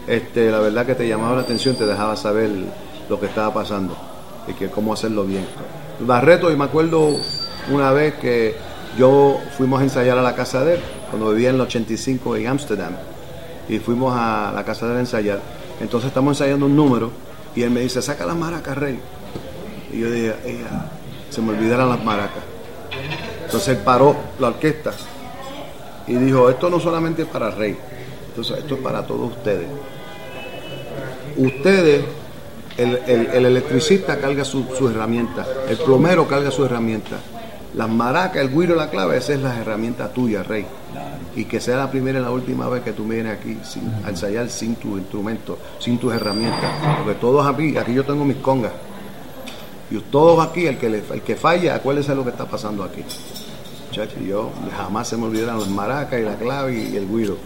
este, 0.06 0.50
la 0.50 0.58
verdad 0.60 0.86
que 0.86 0.94
te 0.94 1.06
llamaba 1.06 1.36
la 1.36 1.42
atención, 1.42 1.76
te 1.76 1.84
dejaba 1.84 2.16
saber 2.16 2.48
lo 3.10 3.20
que 3.20 3.26
estaba 3.26 3.52
pasando 3.52 3.94
y 4.48 4.54
que 4.54 4.70
cómo 4.70 4.94
hacerlo 4.94 5.24
bien. 5.24 5.44
Barreto, 6.00 6.50
y 6.50 6.56
me 6.56 6.64
acuerdo 6.64 7.10
una 7.70 7.92
vez 7.92 8.14
que 8.14 8.54
yo 8.98 9.38
fuimos 9.58 9.82
a 9.82 9.84
ensayar 9.84 10.16
a 10.16 10.22
la 10.22 10.34
casa 10.34 10.64
de 10.64 10.76
él, 10.76 10.80
cuando 11.10 11.30
vivía 11.30 11.50
en 11.50 11.56
el 11.56 11.60
85 11.60 12.36
en 12.36 12.46
Ámsterdam, 12.46 12.94
y 13.68 13.80
fuimos 13.80 14.14
a 14.16 14.50
la 14.54 14.64
casa 14.64 14.86
de 14.86 14.92
él 14.92 14.96
a 14.96 15.00
ensayar. 15.00 15.40
Entonces 15.78 16.08
estamos 16.08 16.38
ensayando 16.40 16.64
un 16.64 16.74
número 16.76 17.23
y 17.54 17.62
él 17.62 17.70
me 17.70 17.80
dice, 17.80 18.02
saca 18.02 18.26
las 18.26 18.36
maracas, 18.36 18.76
Rey. 18.76 18.98
Y 19.92 20.00
yo 20.00 20.10
dije, 20.10 20.34
ella, 20.44 20.90
se 21.30 21.40
me 21.40 21.50
olvidaron 21.50 21.88
las 21.88 22.02
maracas. 22.02 22.42
Entonces 23.44 23.76
paró 23.78 24.16
la 24.38 24.48
orquesta 24.48 24.92
y 26.06 26.14
dijo, 26.14 26.50
esto 26.50 26.68
no 26.68 26.80
solamente 26.80 27.22
es 27.22 27.28
para 27.28 27.50
Rey, 27.50 27.76
entonces 28.28 28.58
esto 28.58 28.74
es 28.74 28.80
para 28.80 29.06
todos 29.06 29.30
ustedes. 29.32 29.66
Ustedes, 31.36 32.04
el, 32.76 33.46
electricista 33.46 34.18
carga 34.18 34.44
su, 34.44 34.64
su 34.76 34.88
herramienta, 34.88 35.46
el 35.68 35.76
plomero 35.78 36.26
carga 36.26 36.50
su 36.50 36.64
herramienta, 36.64 37.16
las 37.74 37.88
maracas, 37.88 38.42
el 38.42 38.50
guiro, 38.50 38.74
la 38.74 38.90
clave, 38.90 39.16
esa 39.16 39.34
es 39.34 39.40
la 39.40 39.58
herramienta 39.58 40.12
tuya, 40.12 40.42
Rey 40.42 40.66
y 41.36 41.44
que 41.44 41.60
sea 41.60 41.76
la 41.76 41.90
primera 41.90 42.18
y 42.18 42.22
la 42.22 42.30
última 42.30 42.68
vez 42.68 42.82
que 42.82 42.92
tú 42.92 43.04
vienes 43.04 43.36
aquí 43.36 43.58
sin, 43.64 43.92
a 44.04 44.10
ensayar 44.10 44.48
sin 44.48 44.76
tu 44.76 44.96
instrumento, 44.96 45.58
sin 45.78 45.98
tus 45.98 46.14
herramientas. 46.14 46.70
Porque 46.98 47.18
todos 47.18 47.46
aquí, 47.46 47.76
aquí 47.76 47.94
yo 47.94 48.04
tengo 48.04 48.24
mis 48.24 48.36
congas. 48.36 48.72
Y 49.90 49.98
todos 49.98 50.46
aquí, 50.46 50.66
el 50.66 50.78
que, 50.78 50.86
el 50.86 51.22
que 51.22 51.36
falla, 51.36 51.74
acuérdese 51.74 52.14
lo 52.14 52.24
que 52.24 52.30
está 52.30 52.46
pasando 52.46 52.84
aquí. 52.84 53.02
Chacho, 53.90 54.18
yo 54.20 54.50
jamás 54.76 55.08
se 55.08 55.16
me 55.16 55.24
olvidaron 55.24 55.60
las 55.60 55.68
maracas 55.68 56.20
y 56.20 56.22
la 56.22 56.36
clave 56.36 56.74
y, 56.74 56.96
el 56.96 57.08
guiro. 57.08 57.36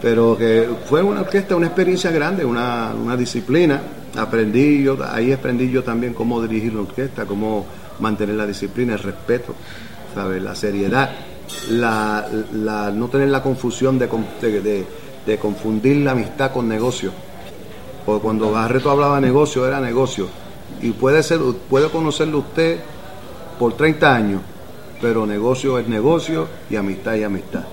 Pero 0.00 0.36
que 0.36 0.68
fue 0.86 1.02
una 1.02 1.20
orquesta, 1.20 1.56
una 1.56 1.66
experiencia 1.66 2.10
grande, 2.10 2.44
una, 2.44 2.92
una 2.94 3.16
disciplina. 3.16 3.80
Aprendí 4.16 4.82
yo, 4.82 4.96
ahí 5.08 5.32
aprendí 5.32 5.70
yo 5.70 5.84
también 5.84 6.14
cómo 6.14 6.40
dirigir 6.40 6.72
una 6.72 6.82
orquesta, 6.82 7.26
cómo 7.26 7.66
mantener 8.00 8.36
la 8.36 8.46
disciplina, 8.46 8.94
el 8.94 9.00
respeto, 9.00 9.54
¿sabes? 10.14 10.42
la 10.42 10.54
seriedad 10.54 11.10
la, 11.70 12.92
no 12.94 13.08
tener 13.08 13.28
la 13.28 13.42
confusión 13.42 13.98
de, 13.98 14.86
de, 15.26 15.38
confundir 15.38 15.96
la 15.98 16.12
amistad 16.12 16.52
con 16.52 16.68
negocio. 16.68 17.12
Porque 18.04 18.22
cuando 18.22 18.50
Barreto 18.50 18.90
hablaba 18.90 19.20
negocio, 19.20 19.66
era 19.66 19.80
negocio. 19.80 20.28
Y 20.80 20.90
puede, 20.90 21.22
ser, 21.22 21.40
puede 21.68 21.88
conocerlo 21.90 22.38
usted 22.38 22.78
por 23.58 23.74
30 23.74 24.14
años, 24.14 24.40
pero 25.00 25.26
negocio 25.26 25.78
es 25.78 25.88
negocio 25.88 26.48
y 26.70 26.76
amistad 26.76 27.16
es 27.16 27.24
amistad. 27.24 27.64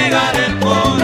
Entregar 0.00 0.34
el 0.36 0.99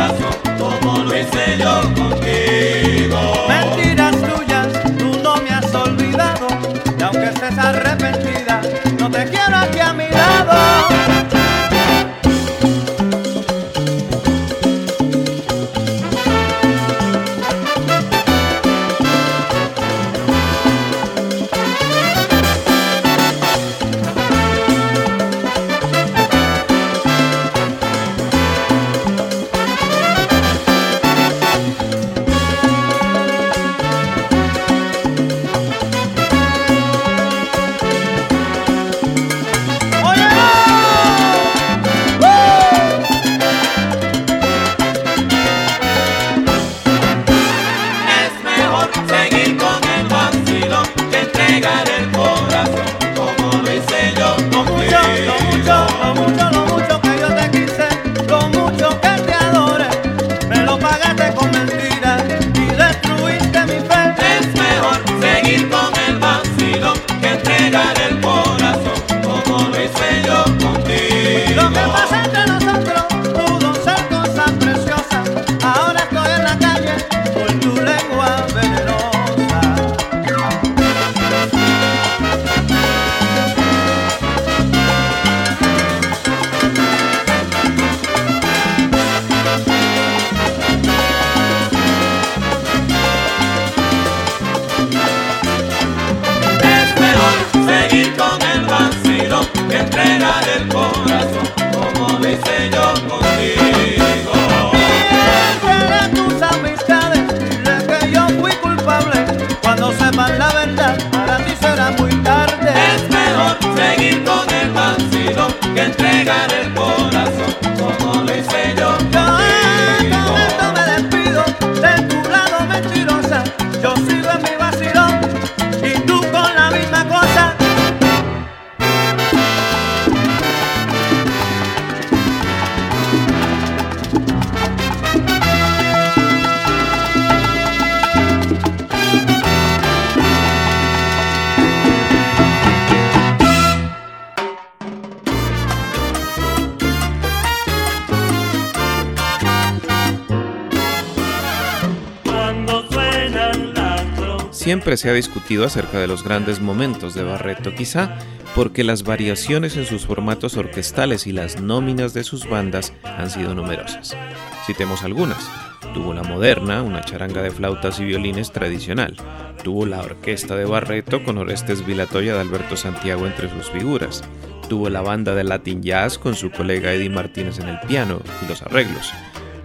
Se 154.97 155.11
ha 155.11 155.13
discutido 155.13 155.67
acerca 155.67 155.99
de 155.99 156.07
los 156.07 156.25
grandes 156.25 156.61
momentos 156.61 157.13
de 157.15 157.23
Barreto, 157.23 157.75
quizá 157.75 158.17
porque 158.55 158.83
las 158.83 159.03
variaciones 159.03 159.77
en 159.77 159.85
sus 159.85 160.07
formatos 160.07 160.57
orquestales 160.57 161.27
y 161.27 161.33
las 161.33 161.61
nóminas 161.61 162.15
de 162.15 162.25
sus 162.25 162.49
bandas 162.49 162.95
han 163.05 163.29
sido 163.29 163.55
numerosas. 163.55 164.17
Citemos 164.65 165.03
algunas. 165.03 165.51
Tuvo 165.93 166.15
la 166.15 166.23
moderna, 166.23 166.83
una 166.83 167.03
charanga 167.03 167.43
de 167.43 167.51
flautas 167.51 168.01
y 168.01 168.05
violines 168.05 168.53
tradicional. 168.53 169.15
Tuvo 169.63 169.85
la 169.85 170.01
orquesta 170.01 170.57
de 170.57 170.65
Barreto 170.65 171.23
con 171.23 171.37
Orestes 171.37 171.85
Vilatoya 171.85 172.33
de 172.33 172.41
Alberto 172.41 172.75
Santiago 172.75 173.27
entre 173.27 173.51
sus 173.51 173.71
figuras. 173.71 174.25
Tuvo 174.71 174.89
la 174.89 175.03
banda 175.03 175.35
de 175.35 175.45
Latin 175.45 175.83
Jazz 175.83 176.17
con 176.17 176.35
su 176.35 176.51
colega 176.51 176.95
Eddie 176.95 177.11
Martínez 177.11 177.59
en 177.59 177.69
el 177.69 177.81
piano 177.81 178.23
y 178.43 178.49
los 178.49 178.63
arreglos. 178.63 179.13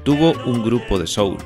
Tuvo 0.03 0.33
un 0.45 0.63
grupo 0.63 0.97
de 0.97 1.07
soul, 1.07 1.37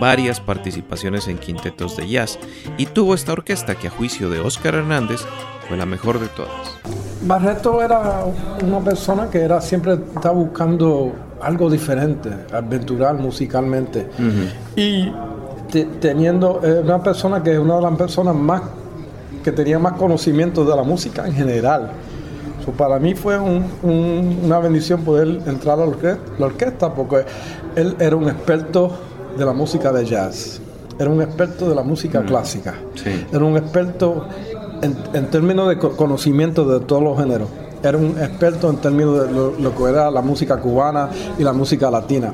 varias 0.00 0.40
participaciones 0.40 1.28
en 1.28 1.38
quintetos 1.38 1.96
de 1.96 2.08
jazz 2.08 2.38
y 2.76 2.86
tuvo 2.86 3.14
esta 3.14 3.32
orquesta 3.32 3.76
que 3.76 3.88
a 3.88 3.90
juicio 3.90 4.30
de 4.30 4.40
Oscar 4.40 4.74
Hernández 4.74 5.20
fue 5.68 5.76
la 5.76 5.86
mejor 5.86 6.18
de 6.18 6.26
todas. 6.28 6.78
Barreto 7.22 7.82
era 7.82 8.24
una 8.66 8.80
persona 8.80 9.30
que 9.30 9.40
era 9.40 9.60
siempre 9.60 9.92
estaba 9.92 10.34
buscando 10.34 11.12
algo 11.40 11.70
diferente, 11.70 12.30
aventurar 12.52 13.14
musicalmente. 13.14 14.08
Y 14.74 15.12
teniendo 16.00 16.60
eh, 16.64 16.80
una 16.82 17.00
persona 17.00 17.42
que 17.42 17.52
es 17.52 17.58
una 17.58 17.76
de 17.76 17.82
las 17.82 17.96
personas 17.96 18.34
más 18.34 18.62
que 19.44 19.52
tenía 19.52 19.78
más 19.78 19.94
conocimiento 19.94 20.64
de 20.64 20.76
la 20.76 20.82
música 20.82 21.26
en 21.26 21.34
general. 21.34 21.92
Para 22.76 22.98
mí 22.98 23.14
fue 23.14 23.38
una 23.38 24.58
bendición 24.58 25.02
poder 25.02 25.40
entrar 25.46 25.78
a 25.80 25.86
la 25.86 26.46
orquesta 26.46 26.94
porque 26.94 27.24
él 27.76 27.96
era 27.98 28.16
un 28.16 28.28
experto 28.28 28.90
de 29.36 29.44
la 29.44 29.52
música 29.52 29.92
de 29.92 30.04
jazz, 30.04 30.60
era 30.98 31.10
un 31.10 31.22
experto 31.22 31.68
de 31.68 31.74
la 31.74 31.82
música 31.82 32.22
clásica, 32.22 32.74
era 33.32 33.44
un 33.44 33.56
experto 33.56 34.26
en, 34.82 35.26
términos 35.30 35.68
de 35.68 35.78
conocimiento 35.78 36.64
de 36.64 36.84
todos 36.84 37.02
los 37.02 37.18
géneros. 37.18 37.48
Era 37.82 37.96
un 37.96 38.10
experto 38.18 38.68
en 38.68 38.76
términos 38.76 39.26
de 39.26 39.32
lo, 39.32 39.74
que 39.74 39.84
era 39.84 40.10
la 40.10 40.20
música 40.20 40.58
cubana 40.58 41.08
y 41.38 41.42
la 41.42 41.52
música 41.52 41.90
latina. 41.90 42.32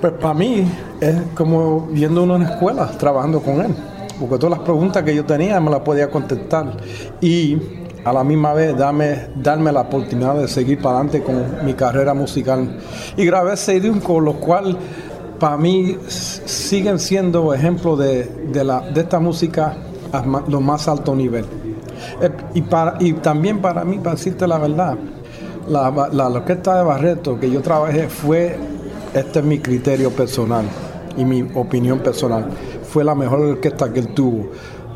Pues 0.00 0.14
para 0.14 0.34
mí 0.34 0.66
es 1.00 1.16
como 1.34 1.88
viendo 1.90 2.22
uno 2.22 2.36
en 2.36 2.42
escuela, 2.42 2.86
trabajando 2.98 3.40
con 3.40 3.60
él. 3.60 3.74
Porque 4.18 4.36
todas 4.36 4.58
las 4.58 4.60
preguntas 4.60 5.02
que 5.02 5.14
yo 5.14 5.24
tenía 5.24 5.60
me 5.60 5.70
las 5.70 5.80
podía 5.80 6.10
contestar. 6.10 6.72
Y 7.20 7.58
a 8.08 8.12
la 8.12 8.24
misma 8.24 8.54
vez 8.54 8.76
darme, 8.76 9.28
darme 9.36 9.70
la 9.70 9.82
oportunidad 9.82 10.34
de 10.36 10.48
seguir 10.48 10.80
para 10.80 11.00
adelante 11.00 11.22
con 11.22 11.64
mi 11.64 11.74
carrera 11.74 12.14
musical. 12.14 12.78
Y 13.16 13.26
grabé 13.26 13.56
CDs 13.56 14.02
con 14.02 14.24
los 14.24 14.36
cuales 14.36 14.76
para 15.38 15.56
mí 15.58 15.96
siguen 16.08 16.98
siendo 16.98 17.52
ejemplos 17.52 17.98
de, 17.98 18.24
de, 18.24 18.64
la, 18.64 18.80
de 18.80 19.02
esta 19.02 19.20
música 19.20 19.76
a 20.10 20.24
lo 20.48 20.60
más 20.60 20.88
alto 20.88 21.14
nivel. 21.14 21.44
Eh, 22.22 22.30
y, 22.54 22.62
para, 22.62 22.96
y 22.98 23.12
también 23.14 23.60
para 23.60 23.84
mí, 23.84 23.98
para 23.98 24.12
decirte 24.12 24.46
la 24.46 24.58
verdad, 24.58 24.96
la, 25.68 26.08
la, 26.10 26.28
orquesta 26.28 26.78
de 26.78 26.84
Barreto 26.84 27.38
que 27.38 27.50
yo 27.50 27.60
trabajé 27.60 28.08
fue, 28.08 28.56
este 29.12 29.40
es 29.40 29.44
mi 29.44 29.58
criterio 29.58 30.10
personal 30.10 30.64
y 31.16 31.24
mi 31.26 31.46
opinión 31.54 31.98
personal, 31.98 32.46
fue 32.84 33.04
la 33.04 33.14
mejor 33.14 33.40
orquesta 33.40 33.92
que 33.92 34.00
él 34.00 34.14
tuvo. 34.14 34.50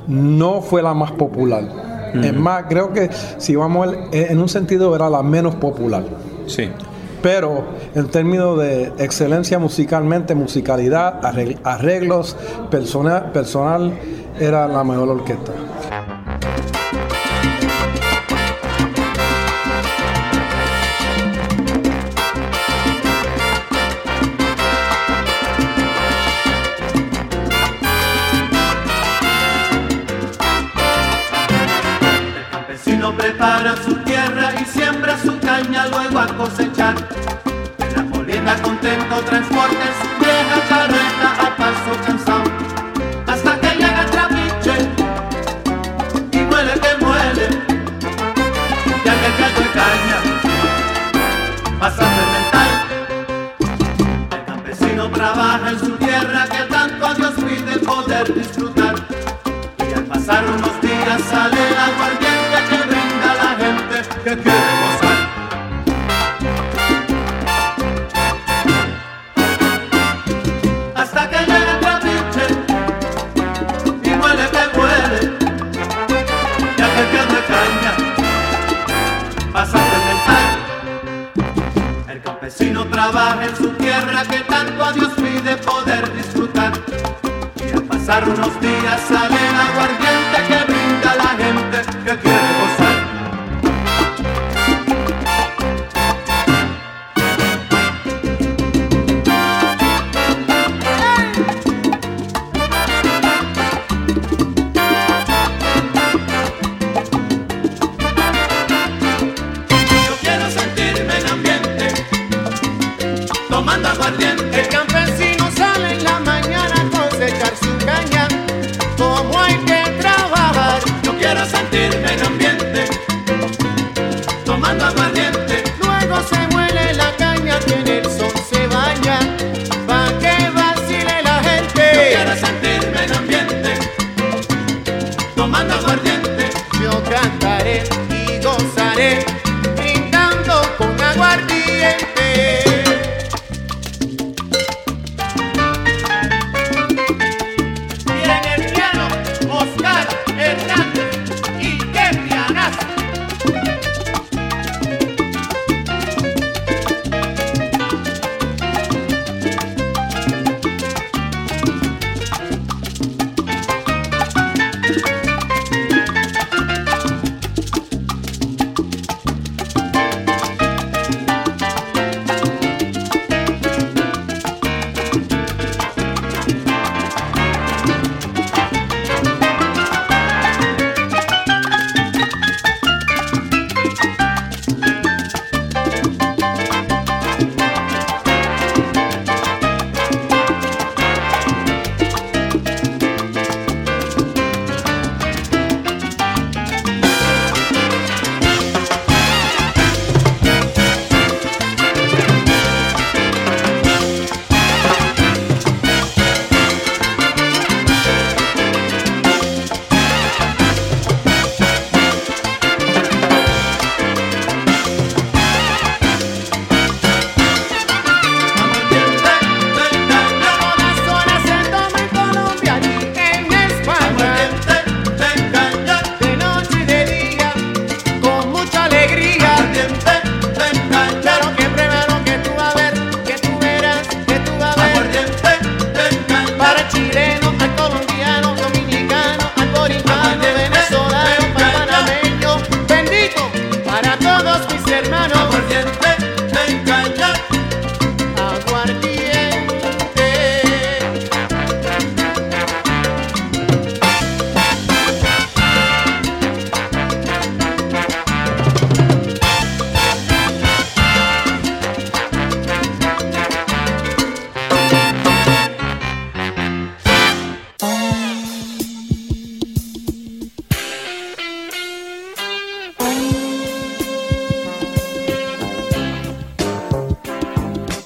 No 0.08 0.62
fue 0.62 0.82
la 0.82 0.94
más 0.94 1.12
popular. 1.12 1.91
Es 2.14 2.34
más, 2.34 2.64
creo 2.68 2.92
que 2.92 3.10
si 3.38 3.56
vamos 3.56 3.94
eh, 4.12 4.26
en 4.30 4.38
un 4.38 4.48
sentido 4.48 4.94
era 4.94 5.08
la 5.08 5.22
menos 5.22 5.54
popular. 5.54 6.04
Sí. 6.46 6.70
Pero 7.22 7.64
en 7.94 8.08
términos 8.08 8.58
de 8.58 8.92
excelencia 8.98 9.58
musicalmente, 9.58 10.34
musicalidad, 10.34 11.20
arreglos, 11.62 12.36
personal, 12.70 13.30
personal 13.32 13.92
era 14.40 14.66
la 14.66 14.82
mejor 14.82 15.08
orquesta. 15.08 15.52
Pasar 60.32 60.46
unos 60.46 60.80
días 60.80 61.20
sale 61.28 61.68
el 61.68 61.76
aguardiente 61.76 62.58
que 62.68 62.76
que 64.24 64.32
quiere 64.42 64.72
gozar. 64.80 65.18
Hasta 70.94 71.22
que 71.30 71.38
llegue 71.38 71.70
el 71.70 71.80
trapiche 71.80 72.46
y 74.04 74.10
huele 74.20 74.46
que 74.54 74.64
huele, 74.78 75.20
ya 76.78 76.88
que 76.94 77.02
quede 77.12 77.38
caña, 77.52 77.92
pasa 79.52 79.78
a 79.78 79.80
El 82.10 82.18
campesino 82.22 82.80
trabaja 82.86 83.44
en 83.44 83.56
su 83.56 83.68
tierra 83.70 84.22
que 84.30 84.38
tanto 84.40 84.84
a 84.84 84.92
Dios 84.92 85.12
pide 85.16 85.56
poder 85.56 86.12
disfrutar. 86.14 86.72
Y 87.66 87.72
al 87.72 87.82
pasar 87.82 88.28
unos 88.28 88.60
días 88.60 89.00
sale 89.08 89.36
el 89.36 89.56
aguardiente 89.56 90.01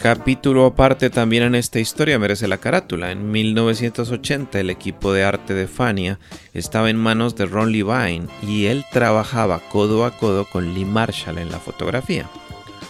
Capítulo 0.07 0.67
aparte 0.67 1.11
también 1.11 1.43
en 1.43 1.57
esta 1.57 1.81
historia 1.81 2.17
merece 2.17 2.47
la 2.47 2.59
carátula. 2.59 3.11
En 3.11 3.33
1980 3.33 4.61
el 4.61 4.71
equipo 4.71 5.13
de 5.13 5.25
arte 5.25 5.53
de 5.53 5.67
Fania 5.67 6.21
estaba 6.55 6.91
en 6.91 6.97
manos 6.97 7.35
de 7.35 7.47
Ron 7.47 7.73
Levine 7.73 8.29
y 8.41 8.67
él 8.67 8.85
trabajaba 8.93 9.59
codo 9.69 10.05
a 10.05 10.17
codo 10.17 10.45
con 10.45 10.75
Lee 10.75 10.85
Marshall 10.85 11.39
en 11.39 11.51
la 11.51 11.59
fotografía. 11.59 12.31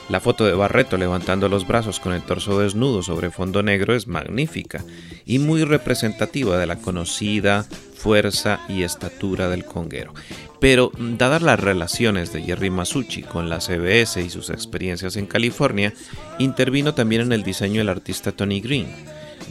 La 0.09 0.21
foto 0.21 0.45
de 0.45 0.55
Barreto 0.55 0.97
levantando 0.97 1.49
los 1.49 1.67
brazos 1.67 1.99
con 1.99 2.13
el 2.13 2.23
torso 2.23 2.61
desnudo 2.61 3.03
sobre 3.03 3.33
fondo 3.33 3.65
negro 3.65 3.93
es 3.95 4.07
magnífica 4.07 4.85
y 5.25 5.41
muy 5.41 5.65
representativa 5.65 6.57
de 6.59 6.67
la 6.67 6.77
conocida 6.77 7.67
fuerza 7.97 8.61
y 8.69 8.85
estatura 8.85 9.49
del 9.49 9.65
conguero. 9.65 10.15
Pero 10.61 10.93
dadas 10.97 11.43
las 11.43 11.59
relaciones 11.59 12.33
de 12.33 12.43
Jerry 12.43 12.71
Masucci 12.71 13.23
con 13.23 13.49
la 13.49 13.61
CBS 13.61 14.23
y 14.23 14.31
sus 14.31 14.51
experiencias 14.51 15.17
en 15.17 15.27
California, 15.27 15.93
intervino 16.39 16.95
también 16.95 17.23
en 17.23 17.33
el 17.33 17.43
diseño 17.43 17.81
el 17.81 17.89
artista 17.89 18.31
Tony 18.31 18.61
Green. 18.61 18.87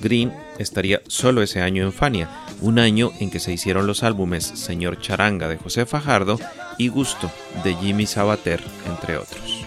Green 0.02 0.32
estaría 0.58 1.02
solo 1.08 1.42
ese 1.42 1.62
año 1.62 1.84
en 1.84 1.92
Fania, 1.92 2.30
un 2.62 2.80
año 2.80 3.12
en 3.20 3.30
que 3.30 3.40
se 3.40 3.52
hicieron 3.52 3.88
los 3.88 4.04
álbumes 4.04 4.46
Señor 4.46 5.00
Charanga 5.00 5.50
de 5.50 5.58
José 5.58 5.86
Fajardo 5.86 6.40
y 6.78 6.88
Gusto 6.88 7.30
de 7.64 7.76
Jimmy 7.76 8.06
Sabater, 8.06 8.62
entre 8.88 9.18
otros. 9.18 9.66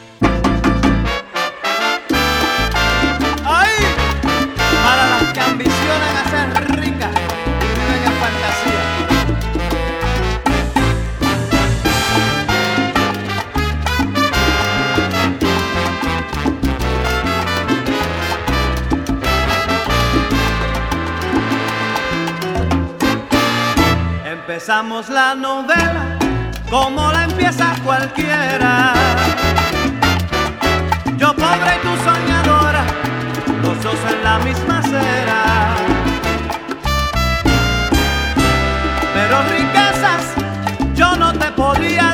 Empezamos 24.59 25.09
la 25.09 25.35
novela 25.35 26.19
como 26.69 27.13
la 27.13 27.25
empieza 27.25 27.75
cualquiera. 27.85 28.93
Yo 31.17 31.35
pobre 31.35 31.77
y 31.77 31.83
tú 31.83 31.89
soñadora, 32.05 32.85
los 33.69 33.83
dos 33.83 33.99
en 34.11 34.25
la 34.25 34.39
misma 34.39 34.79
acera. 34.79 35.77
Pero 39.15 39.43
riquezas 39.57 40.25
yo 40.95 41.17
no 41.17 41.33
te 41.35 41.51
podía 41.53 42.08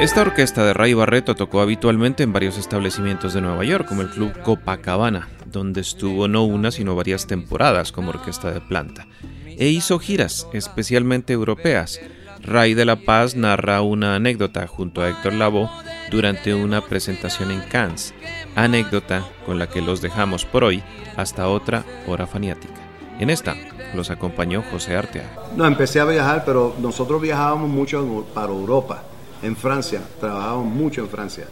Esta 0.00 0.22
orquesta 0.22 0.64
de 0.64 0.72
Ray 0.72 0.94
Barreto 0.94 1.34
tocó 1.34 1.60
habitualmente 1.60 2.22
en 2.22 2.32
varios 2.32 2.56
establecimientos 2.56 3.34
de 3.34 3.42
Nueva 3.42 3.64
York, 3.64 3.86
como 3.86 4.00
el 4.00 4.08
Club 4.08 4.32
Copacabana, 4.40 5.28
donde 5.44 5.82
estuvo 5.82 6.26
no 6.26 6.42
una 6.42 6.70
sino 6.70 6.96
varias 6.96 7.26
temporadas 7.26 7.92
como 7.92 8.08
orquesta 8.08 8.50
de 8.50 8.62
planta, 8.62 9.06
e 9.44 9.66
hizo 9.68 9.98
giras, 9.98 10.48
especialmente 10.54 11.34
europeas. 11.34 12.00
Ray 12.40 12.72
de 12.72 12.86
la 12.86 12.96
Paz 12.96 13.36
narra 13.36 13.82
una 13.82 14.14
anécdota 14.14 14.66
junto 14.66 15.02
a 15.02 15.10
Héctor 15.10 15.34
Lavoe 15.34 15.68
durante 16.10 16.54
una 16.54 16.80
presentación 16.80 17.50
en 17.50 17.60
Cannes, 17.60 18.14
anécdota 18.56 19.28
con 19.44 19.58
la 19.58 19.68
que 19.68 19.82
los 19.82 20.00
dejamos 20.00 20.46
por 20.46 20.64
hoy 20.64 20.82
hasta 21.16 21.46
otra 21.46 21.84
hora 22.06 22.26
faniática. 22.26 22.80
En 23.18 23.28
esta 23.28 23.54
los 23.94 24.08
acompañó 24.08 24.62
José 24.62 24.96
Arteaga. 24.96 25.28
No, 25.54 25.66
empecé 25.66 26.00
a 26.00 26.06
viajar, 26.06 26.44
pero 26.46 26.74
nosotros 26.80 27.20
viajábamos 27.20 27.68
mucho 27.68 28.26
para 28.32 28.48
Europa 28.48 29.02
en 29.42 29.56
Francia, 29.56 30.02
trabajábamos 30.20 30.66
mucho 30.66 31.00
en 31.02 31.08
Francia. 31.08 31.46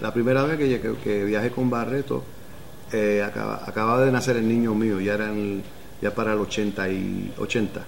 La 0.00 0.12
primera 0.12 0.44
vez 0.44 0.58
que, 1.02 1.24
viajé 1.24 1.50
con 1.50 1.70
Barreto, 1.70 2.22
eh, 2.92 3.22
acaba, 3.26 3.62
acababa 3.66 4.04
de 4.04 4.12
nacer 4.12 4.36
el 4.36 4.46
niño 4.46 4.74
mío, 4.74 5.00
ya 5.00 5.14
eran 5.14 5.62
ya 6.00 6.14
para 6.14 6.34
el 6.34 6.38
80 6.38 6.88
y 6.90 7.34
80. 7.38 7.84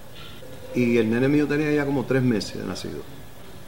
Y 0.74 0.97
el 0.97 1.11
nene 1.11 1.28
mío 1.28 1.47
tenía 1.47 1.70
ya 1.72 1.84
como 1.84 2.05
tres 2.05 2.22
meses 2.22 2.59
de 2.59 2.64
nacido. 2.64 3.03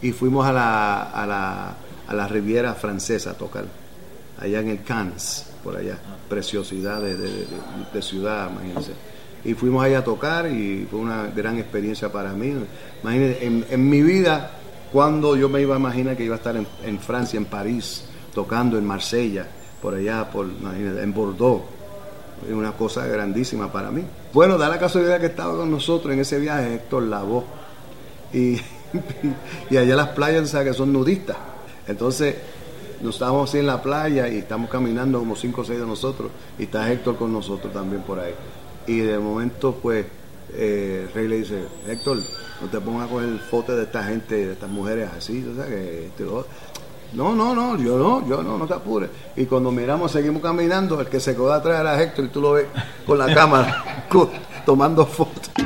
Y 0.02 0.12
fuimos 0.12 0.46
a 0.46 0.52
la, 0.52 1.02
a 1.02 1.26
la, 1.26 1.76
a 2.08 2.14
la 2.14 2.28
Riviera 2.28 2.74
Francesa 2.74 3.30
a 3.30 3.34
tocar, 3.34 3.64
allá 4.38 4.60
en 4.60 4.68
el 4.70 4.82
Cannes, 4.82 5.46
por 5.62 5.76
allá. 5.76 5.98
Preciosidad 6.28 7.00
de, 7.02 8.02
ciudad, 8.02 8.50
imagínense. 8.50 8.92
Y 9.44 9.54
fuimos 9.54 9.84
allá 9.84 9.98
a 9.98 10.04
tocar 10.04 10.50
y 10.50 10.86
fue 10.90 11.00
una 11.00 11.26
gran 11.26 11.58
experiencia 11.58 12.10
para 12.10 12.32
mí. 12.32 12.54
Imagínense, 13.02 13.44
en, 13.44 13.66
en 13.70 13.88
mi 13.88 14.02
vida 14.02 14.59
cuando 14.92 15.36
yo 15.36 15.48
me 15.48 15.60
iba 15.60 15.76
a 15.76 15.78
imaginar 15.78 16.16
que 16.16 16.24
iba 16.24 16.34
a 16.34 16.38
estar 16.38 16.56
en, 16.56 16.98
Francia, 16.98 17.36
en 17.36 17.44
París, 17.44 18.04
tocando 18.34 18.76
en 18.76 18.84
Marsella, 18.84 19.46
por 19.80 19.94
allá, 19.94 20.28
en 20.32 21.14
Bordeaux. 21.14 21.62
Es 22.46 22.52
una 22.52 22.72
cosa 22.72 23.06
grandísima 23.06 23.70
para 23.70 23.90
mí. 23.90 24.02
Bueno, 24.32 24.56
da 24.56 24.68
la 24.68 24.78
casualidad 24.78 25.20
que 25.20 25.26
estaba 25.26 25.56
con 25.56 25.70
nosotros 25.70 26.12
en 26.12 26.20
ese 26.20 26.38
viaje 26.38 26.74
Héctor 26.74 27.04
Lavoe. 27.04 27.44
Y, 28.32 28.56
y 29.70 29.76
allá 29.76 29.94
las 29.94 30.08
playas, 30.08 30.48
¿sabes? 30.50 30.68
que 30.68 30.74
son 30.74 30.92
nudistas. 30.92 31.36
Entonces, 31.86 32.36
nos 33.02 33.14
estábamos 33.14 33.48
así 33.48 33.58
en 33.58 33.66
la 33.66 33.82
playa 33.82 34.28
y 34.28 34.38
estamos 34.38 34.70
caminando 34.70 35.18
como 35.18 35.36
cinco 35.36 35.60
o 35.62 35.64
seis 35.64 35.78
de 35.78 35.86
nosotros. 35.86 36.30
Y 36.58 36.64
está 36.64 36.90
Héctor 36.90 37.16
con 37.16 37.32
nosotros 37.32 37.72
también 37.72 38.02
por 38.02 38.20
ahí. 38.20 38.34
Y 38.86 38.98
de 38.98 39.18
momento, 39.18 39.78
pues, 39.80 40.06
eh, 40.54 41.08
Rey 41.14 41.28
le 41.28 41.36
dice, 41.38 41.62
Héctor, 41.86 42.18
no 42.60 42.68
te 42.68 42.80
pongas 42.80 43.06
a 43.06 43.10
coger 43.10 43.38
fotos 43.38 43.76
de 43.76 43.84
esta 43.84 44.02
gente, 44.04 44.34
de 44.34 44.52
estas 44.52 44.70
mujeres 44.70 45.10
así, 45.16 45.46
o 45.50 45.54
sea, 45.54 45.66
que 45.66 46.06
este, 46.06 46.24
no, 47.12 47.34
no, 47.34 47.54
no, 47.54 47.76
yo 47.76 47.98
no, 47.98 48.26
yo 48.28 48.42
no, 48.42 48.56
no 48.56 48.66
te 48.66 48.74
apures. 48.74 49.10
Y 49.36 49.46
cuando 49.46 49.72
miramos, 49.72 50.12
seguimos 50.12 50.42
caminando, 50.42 51.00
el 51.00 51.08
que 51.08 51.18
se 51.18 51.34
quedó 51.34 51.52
atrás 51.52 51.80
era 51.80 52.00
Héctor 52.00 52.26
y 52.26 52.28
tú 52.28 52.40
lo 52.40 52.52
ves 52.52 52.66
con 53.06 53.18
la 53.18 53.34
cámara 53.34 54.06
tomando 54.64 55.04
fotos. 55.06 55.59